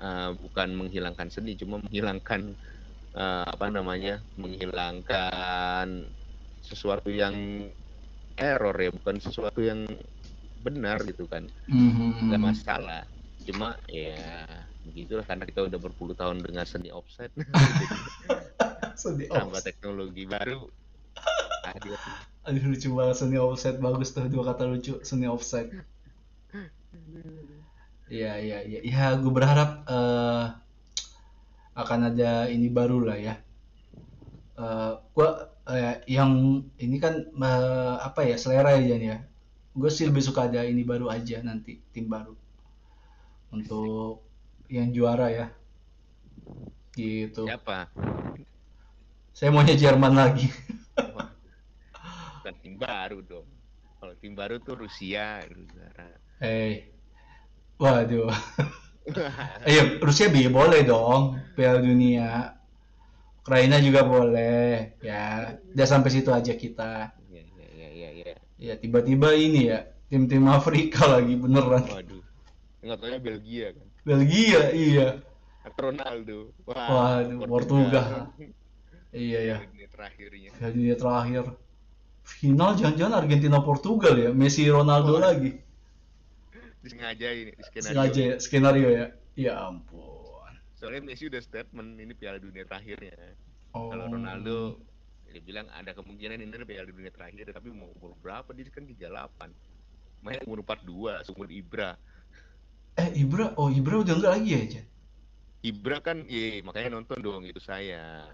uh, 0.00 0.30
bukan 0.38 0.68
menghilangkan 0.76 1.28
seni 1.32 1.56
cuma 1.58 1.80
menghilangkan 1.82 2.54
uh, 3.16 3.44
apa 3.46 3.66
namanya 3.72 4.22
menghilangkan 4.38 6.12
sesuatu 6.62 7.08
yang 7.10 7.34
error 8.36 8.76
ya 8.76 8.90
bukan 8.92 9.16
sesuatu 9.20 9.60
yang 9.64 9.84
benar 10.56 11.02
gitu 11.04 11.24
kan 11.28 11.48
Mhm. 11.68 12.30
nggak 12.32 12.42
masalah 12.42 13.02
cuma 13.46 13.76
ya 13.88 14.65
begitulah 14.86 15.26
karena 15.26 15.44
kita 15.44 15.66
udah 15.66 15.78
berpuluh 15.82 16.14
tahun 16.14 16.40
dengan 16.40 16.62
seni 16.62 16.94
offset 16.94 17.34
Seni 19.00 19.28
tambah 19.28 19.60
offset. 19.60 19.74
teknologi 19.74 20.24
baru 20.24 20.70
hadir 21.66 21.98
Aduh 22.46 22.62
lucu 22.70 22.88
banget 22.94 23.16
seni 23.18 23.36
offset 23.42 23.76
bagus 23.82 24.14
tuh 24.14 24.30
dua 24.30 24.54
kata 24.54 24.70
lucu 24.70 25.02
seni 25.02 25.26
offset. 25.26 25.66
Iya 28.06 28.38
iya 28.38 28.58
iya. 28.62 28.78
Ya 28.86 29.18
gue 29.18 29.32
berharap 29.34 29.82
eh, 29.90 30.44
akan 31.74 32.00
ada 32.14 32.46
ini 32.46 32.70
baru 32.70 33.02
lah 33.02 33.18
ya. 33.18 33.34
Eh, 34.54 34.92
gua 35.10 35.50
eh, 35.66 36.06
yang 36.06 36.62
ini 36.78 36.96
kan 37.02 37.18
eh, 37.34 37.96
apa 37.98 38.22
ya 38.22 38.38
selera 38.38 38.78
ya 38.78 38.94
Jan 38.94 39.02
ya. 39.02 39.18
Gue 39.74 39.90
sih 39.90 40.06
lebih 40.06 40.22
suka 40.22 40.46
ada 40.46 40.62
ini 40.62 40.86
baru 40.86 41.10
aja 41.10 41.42
nanti 41.42 41.82
tim 41.90 42.06
baru 42.06 42.38
untuk 43.50 44.25
yang 44.70 44.90
juara 44.90 45.28
ya. 45.30 45.46
Gitu. 46.96 47.44
Siapa? 47.44 47.92
Saya 49.36 49.52
maunya 49.52 49.76
Jerman 49.76 50.16
lagi. 50.16 50.48
Bukan 52.40 52.54
tim 52.64 52.74
baru 52.80 53.20
dong. 53.20 53.48
Kalau 54.00 54.14
tim 54.16 54.32
baru 54.32 54.56
tuh 54.62 54.80
Rusia, 54.80 55.44
negara. 55.44 56.08
Hei, 56.40 56.94
waduh. 57.76 58.32
Iya, 59.66 60.02
Rusia 60.02 60.26
bi 60.32 60.48
boleh 60.50 60.82
dong, 60.82 61.38
Piala 61.54 61.78
Dunia. 61.78 62.54
Ukraina 63.44 63.78
juga 63.78 64.02
boleh, 64.02 64.98
ya. 64.98 65.54
Udah 65.74 65.86
sampai 65.86 66.10
situ 66.10 66.34
aja 66.34 66.54
kita. 66.58 67.14
Iya, 67.30 67.42
iya, 67.46 67.66
iya, 67.70 67.88
iya, 67.92 68.10
iya. 68.10 68.34
Ya 68.56 68.74
tiba-tiba 68.74 69.30
ini 69.36 69.70
ya, 69.70 69.86
tim-tim 70.10 70.48
Afrika 70.50 71.06
lagi 71.18 71.38
beneran. 71.38 71.86
Waduh. 71.86 72.22
Nggak 72.82 72.98
taunya 73.02 73.20
Belgia 73.22 73.68
kan. 73.74 73.85
Belgia, 74.06 74.70
iya. 74.70 75.18
Ronaldo. 75.74 76.54
Wah, 76.62 77.26
Waduh, 77.26 77.42
Portugal. 77.50 78.30
Iya 79.10 79.40
ya, 79.42 79.56
Ini 79.66 79.90
terakhirnya. 79.90 80.50
Dunia 80.70 80.94
terakhir. 80.94 81.44
Final 82.22 82.78
jangan-jangan 82.78 83.14
Argentina 83.26 83.58
Portugal 83.58 84.14
ya, 84.14 84.30
Messi 84.30 84.70
Ronaldo 84.70 85.18
Wah. 85.18 85.34
lagi. 85.34 85.58
Disengaja 86.86 87.26
ini, 87.34 87.50
di 87.50 87.62
skenario. 87.66 87.90
Sengaja 87.90 88.20
ya, 88.22 88.36
skenario 88.38 88.88
ya. 88.94 89.06
Ya 89.34 89.52
ampun. 89.58 90.54
Soalnya 90.78 91.02
Messi 91.02 91.26
udah 91.26 91.42
statement 91.42 91.98
ini 91.98 92.14
Piala 92.14 92.38
Dunia 92.38 92.62
terakhirnya. 92.62 93.34
Oh. 93.74 93.90
Kalau 93.90 94.06
Ronaldo 94.06 94.78
dia 95.26 95.42
bilang 95.42 95.66
ada 95.74 95.90
kemungkinan 95.92 96.38
ini 96.38 96.54
Piala 96.62 96.86
Dunia 96.86 97.10
terakhir 97.10 97.50
tapi 97.50 97.74
mau 97.74 97.90
umur 97.98 98.14
berapa 98.22 98.54
dia 98.54 98.70
kan 98.70 98.86
38. 98.86 99.50
Main 100.22 100.38
umur 100.46 100.62
42, 100.62 101.26
seumur 101.26 101.50
Ibra. 101.50 101.98
Eh 102.96 103.08
Ibra, 103.22 103.52
oh 103.60 103.68
Ibra 103.68 104.00
udah 104.00 104.14
enggak 104.16 104.32
lagi 104.40 104.50
ya, 104.56 104.62
Jan? 104.72 104.86
Ibra 105.66 105.96
kan, 106.00 106.24
iya 106.30 106.62
makanya 106.64 106.96
nonton 106.96 107.18
dong 107.20 107.44
itu 107.44 107.60
saya. 107.60 108.24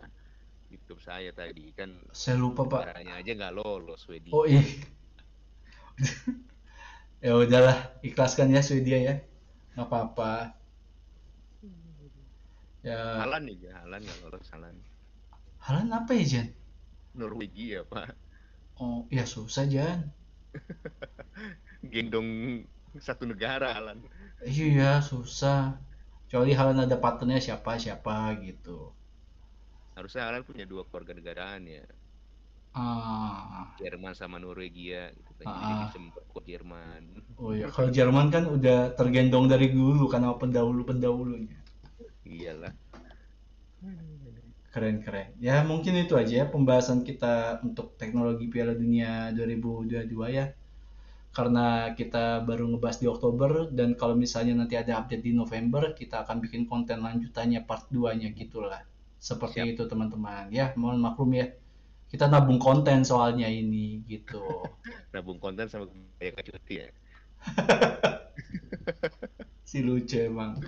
YouTube 0.72 1.04
saya 1.04 1.28
tadi 1.36 1.68
kan 1.76 1.92
Saya 2.16 2.40
lupa 2.40 2.64
Pak. 2.64 2.88
caranya 2.88 3.20
aja 3.20 3.30
nggak 3.36 3.54
lolos 3.60 4.08
Swedia. 4.08 4.32
Oh 4.32 4.48
iya. 4.48 4.64
ya 7.24 7.32
udahlah, 7.36 7.92
ikhlaskan 8.00 8.56
ya 8.56 8.64
Swedia 8.64 8.98
ya. 8.98 9.14
Nggak 9.76 9.86
apa-apa. 9.88 10.56
Ya, 12.82 13.22
Halan 13.22 13.46
nih, 13.46 13.68
Halan 13.70 14.00
nggak 14.02 14.18
lolos 14.26 14.48
Halan. 14.50 14.74
Halan 15.62 15.88
apa 15.94 16.10
ya 16.18 16.24
Jan? 16.26 16.48
Norwegia 17.12 17.84
pak, 17.86 18.16
Oh 18.80 19.04
ya 19.12 19.28
susah 19.28 19.68
Jan. 19.68 20.08
gendong 21.92 22.62
satu 22.98 23.28
negara 23.28 23.76
Halan. 23.76 24.00
Iya 24.46 24.98
susah. 25.10 25.78
Kecuali 26.26 26.52
Halan 26.58 26.78
ada 26.84 26.96
partnernya 27.04 27.40
siapa 27.46 27.78
siapa 27.78 28.34
gitu. 28.46 28.90
Harusnya 29.96 30.22
Halan 30.26 30.42
punya 30.48 30.64
dua 30.64 30.82
keluarga 30.88 31.12
negaraan 31.12 31.62
ya, 31.68 31.84
Ah, 32.72 33.68
Jerman 33.76 34.16
sama 34.16 34.40
Norwegia 34.40 35.12
gitu 35.12 35.30
kan. 35.36 35.44
Jadi 35.52 35.72
Ah. 35.76 35.80
bisa 35.84 35.98
memperkuat 36.00 36.44
Jerman. 36.48 37.02
oh 37.36 37.52
ya 37.52 37.68
kalau 37.68 37.90
Jerman 37.92 38.32
kan 38.32 38.44
udah 38.48 38.96
tergendong 38.96 39.46
dari 39.52 39.68
dulu 39.76 40.08
karena 40.08 40.32
pendahulu-pendahulunya. 40.32 41.58
Iyalah. 42.24 42.72
Keren-keren. 44.72 45.36
Ya 45.36 45.60
mungkin 45.68 45.92
itu 46.00 46.16
aja 46.16 46.32
ya 46.42 46.46
pembahasan 46.48 47.04
kita 47.04 47.60
untuk 47.60 47.92
teknologi 48.00 48.48
Piala 48.48 48.72
Dunia 48.72 49.28
2022 49.36 50.32
ya. 50.32 50.48
Karena 51.32 51.96
kita 51.96 52.44
baru 52.44 52.68
ngebahas 52.68 53.00
di 53.00 53.08
Oktober 53.08 53.72
dan 53.72 53.96
kalau 53.96 54.12
misalnya 54.12 54.52
nanti 54.52 54.76
ada 54.76 55.00
update 55.00 55.24
di 55.24 55.32
November, 55.32 55.96
kita 55.96 56.28
akan 56.28 56.44
bikin 56.44 56.68
konten 56.68 57.00
lanjutannya 57.00 57.64
part 57.64 57.88
2-nya 57.88 58.36
gitulah. 58.36 58.84
Seperti 59.16 59.64
Siap. 59.64 59.72
itu 59.72 59.82
teman-teman. 59.88 60.52
Ya, 60.52 60.76
mohon 60.76 61.00
maklum 61.00 61.32
ya. 61.32 61.48
Kita 62.12 62.28
nabung 62.28 62.60
konten 62.60 63.08
soalnya 63.08 63.48
ini 63.48 64.04
gitu. 64.04 64.44
Nabung 65.16 65.40
konten 65.40 65.64
sama 65.72 65.88
kayak 66.20 66.44
cuti 66.44 66.84
ya. 66.84 66.88
si 69.70 69.80
lucu 69.80 70.20
emang. 70.20 70.60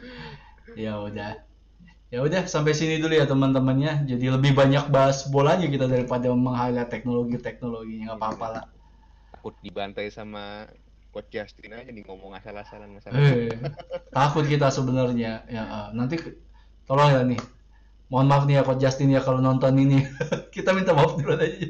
Ya 0.72 0.96
udah. 0.96 1.44
Ya 2.08 2.22
udah 2.24 2.48
sampai 2.48 2.72
sini 2.72 2.96
dulu 2.96 3.12
ya 3.20 3.28
teman-temannya. 3.28 4.08
Jadi 4.08 4.32
lebih 4.32 4.56
banyak 4.56 4.88
bahas 4.88 5.28
bolanya 5.28 5.68
kita 5.68 5.84
daripada 5.84 6.32
meng-highlight 6.32 6.88
teknologi-teknologinya 6.88 8.16
nggak 8.16 8.20
apa-apa 8.22 8.46
lah. 8.48 8.64
Takut 9.44 9.60
dibantai 9.60 10.08
sama 10.08 10.64
Coach 11.12 11.28
Justin 11.28 11.76
aja 11.76 11.92
nih 11.92 12.00
ngomong 12.08 12.32
asal-asalan 12.32 12.96
masalah. 12.96 13.20
Eh, 13.20 13.52
takut 14.08 14.48
kita 14.48 14.72
sebenarnya. 14.72 15.44
Ya, 15.52 15.62
eh, 15.68 15.88
nanti 15.92 16.16
tolong 16.88 17.12
ya 17.12 17.20
nih. 17.28 17.36
Mohon 18.08 18.26
maaf 18.32 18.42
nih 18.48 18.56
ya 18.56 18.62
Coach 18.64 18.80
Justin 18.80 19.12
ya 19.12 19.20
kalau 19.20 19.44
nonton 19.44 19.76
ini. 19.76 20.00
kita 20.56 20.72
minta 20.72 20.96
maaf 20.96 21.20
dulu 21.20 21.36
aja 21.36 21.60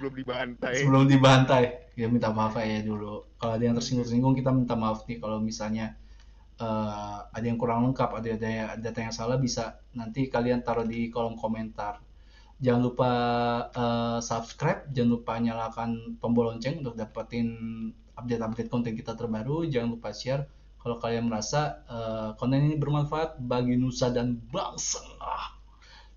Belum 0.00 0.16
dibantai. 0.16 0.72
sebelum 0.80 1.04
dibantai. 1.04 1.92
Ya 1.92 2.08
minta 2.08 2.32
maaf 2.32 2.56
aja 2.56 2.80
dulu. 2.80 3.28
Kalau 3.36 3.52
ada 3.52 3.64
yang 3.68 3.76
tersinggung-singgung 3.76 4.32
kita 4.32 4.48
minta 4.48 4.80
maaf 4.80 5.04
nih 5.04 5.20
kalau 5.20 5.44
misalnya 5.44 5.92
eh, 6.56 7.18
ada 7.36 7.44
yang 7.44 7.60
kurang 7.60 7.84
lengkap, 7.84 8.16
ada 8.16 8.28
ada 8.32 8.80
data 8.80 8.98
yang 9.04 9.12
salah 9.12 9.36
bisa 9.36 9.76
nanti 9.92 10.32
kalian 10.32 10.64
taruh 10.64 10.88
di 10.88 11.12
kolom 11.12 11.36
komentar. 11.36 12.07
Jangan 12.58 12.82
lupa 12.82 13.10
eh, 13.70 14.18
subscribe, 14.18 14.90
jangan 14.90 15.10
lupa 15.14 15.32
nyalakan 15.38 16.18
tombol 16.18 16.50
lonceng 16.50 16.82
untuk 16.82 16.98
dapetin 16.98 17.48
update-update 18.18 18.66
konten 18.66 18.98
kita 18.98 19.14
terbaru. 19.14 19.62
Jangan 19.70 19.94
lupa 19.94 20.10
share 20.10 20.50
kalau 20.82 20.98
kalian 20.98 21.30
merasa 21.30 21.86
eh, 21.86 22.28
konten 22.34 22.66
ini 22.66 22.74
bermanfaat 22.74 23.38
bagi 23.38 23.78
nusa 23.78 24.10
dan 24.10 24.42
bangsa. 24.50 24.98
Ah, 25.22 25.54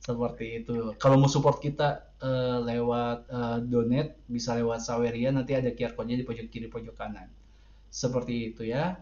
seperti 0.01 0.65
itu. 0.65 0.97
Kalau 0.97 1.21
mau 1.21 1.29
support 1.29 1.61
kita 1.61 2.09
eh, 2.17 2.57
lewat 2.65 3.29
eh, 3.29 3.57
donate, 3.69 4.17
bisa 4.25 4.57
lewat 4.57 4.81
Saweria, 4.81 5.29
nanti 5.29 5.53
ada 5.53 5.69
QR 5.69 5.93
code-nya 5.93 6.17
di 6.17 6.25
pojok 6.25 6.49
kiri 6.49 6.73
pojok 6.73 6.97
kanan. 6.97 7.29
Seperti 7.93 8.49
itu 8.49 8.65
ya. 8.65 8.97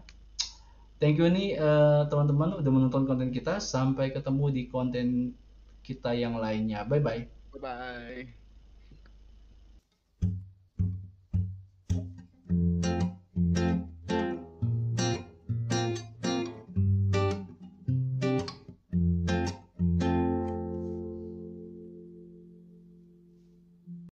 Thank 1.00 1.16
you 1.16 1.32
nih 1.32 1.56
eh, 1.56 2.02
teman-teman 2.04 2.60
udah 2.60 2.68
menonton 2.68 3.08
konten 3.08 3.32
kita. 3.32 3.64
Sampai 3.64 4.12
ketemu 4.12 4.52
di 4.52 4.62
konten 4.68 5.32
kita 5.90 6.14
yang 6.14 6.38
lainnya. 6.38 6.86
Bye 6.86 7.02
bye. 7.02 7.22
Bye 7.50 7.60
bye. 7.60 8.39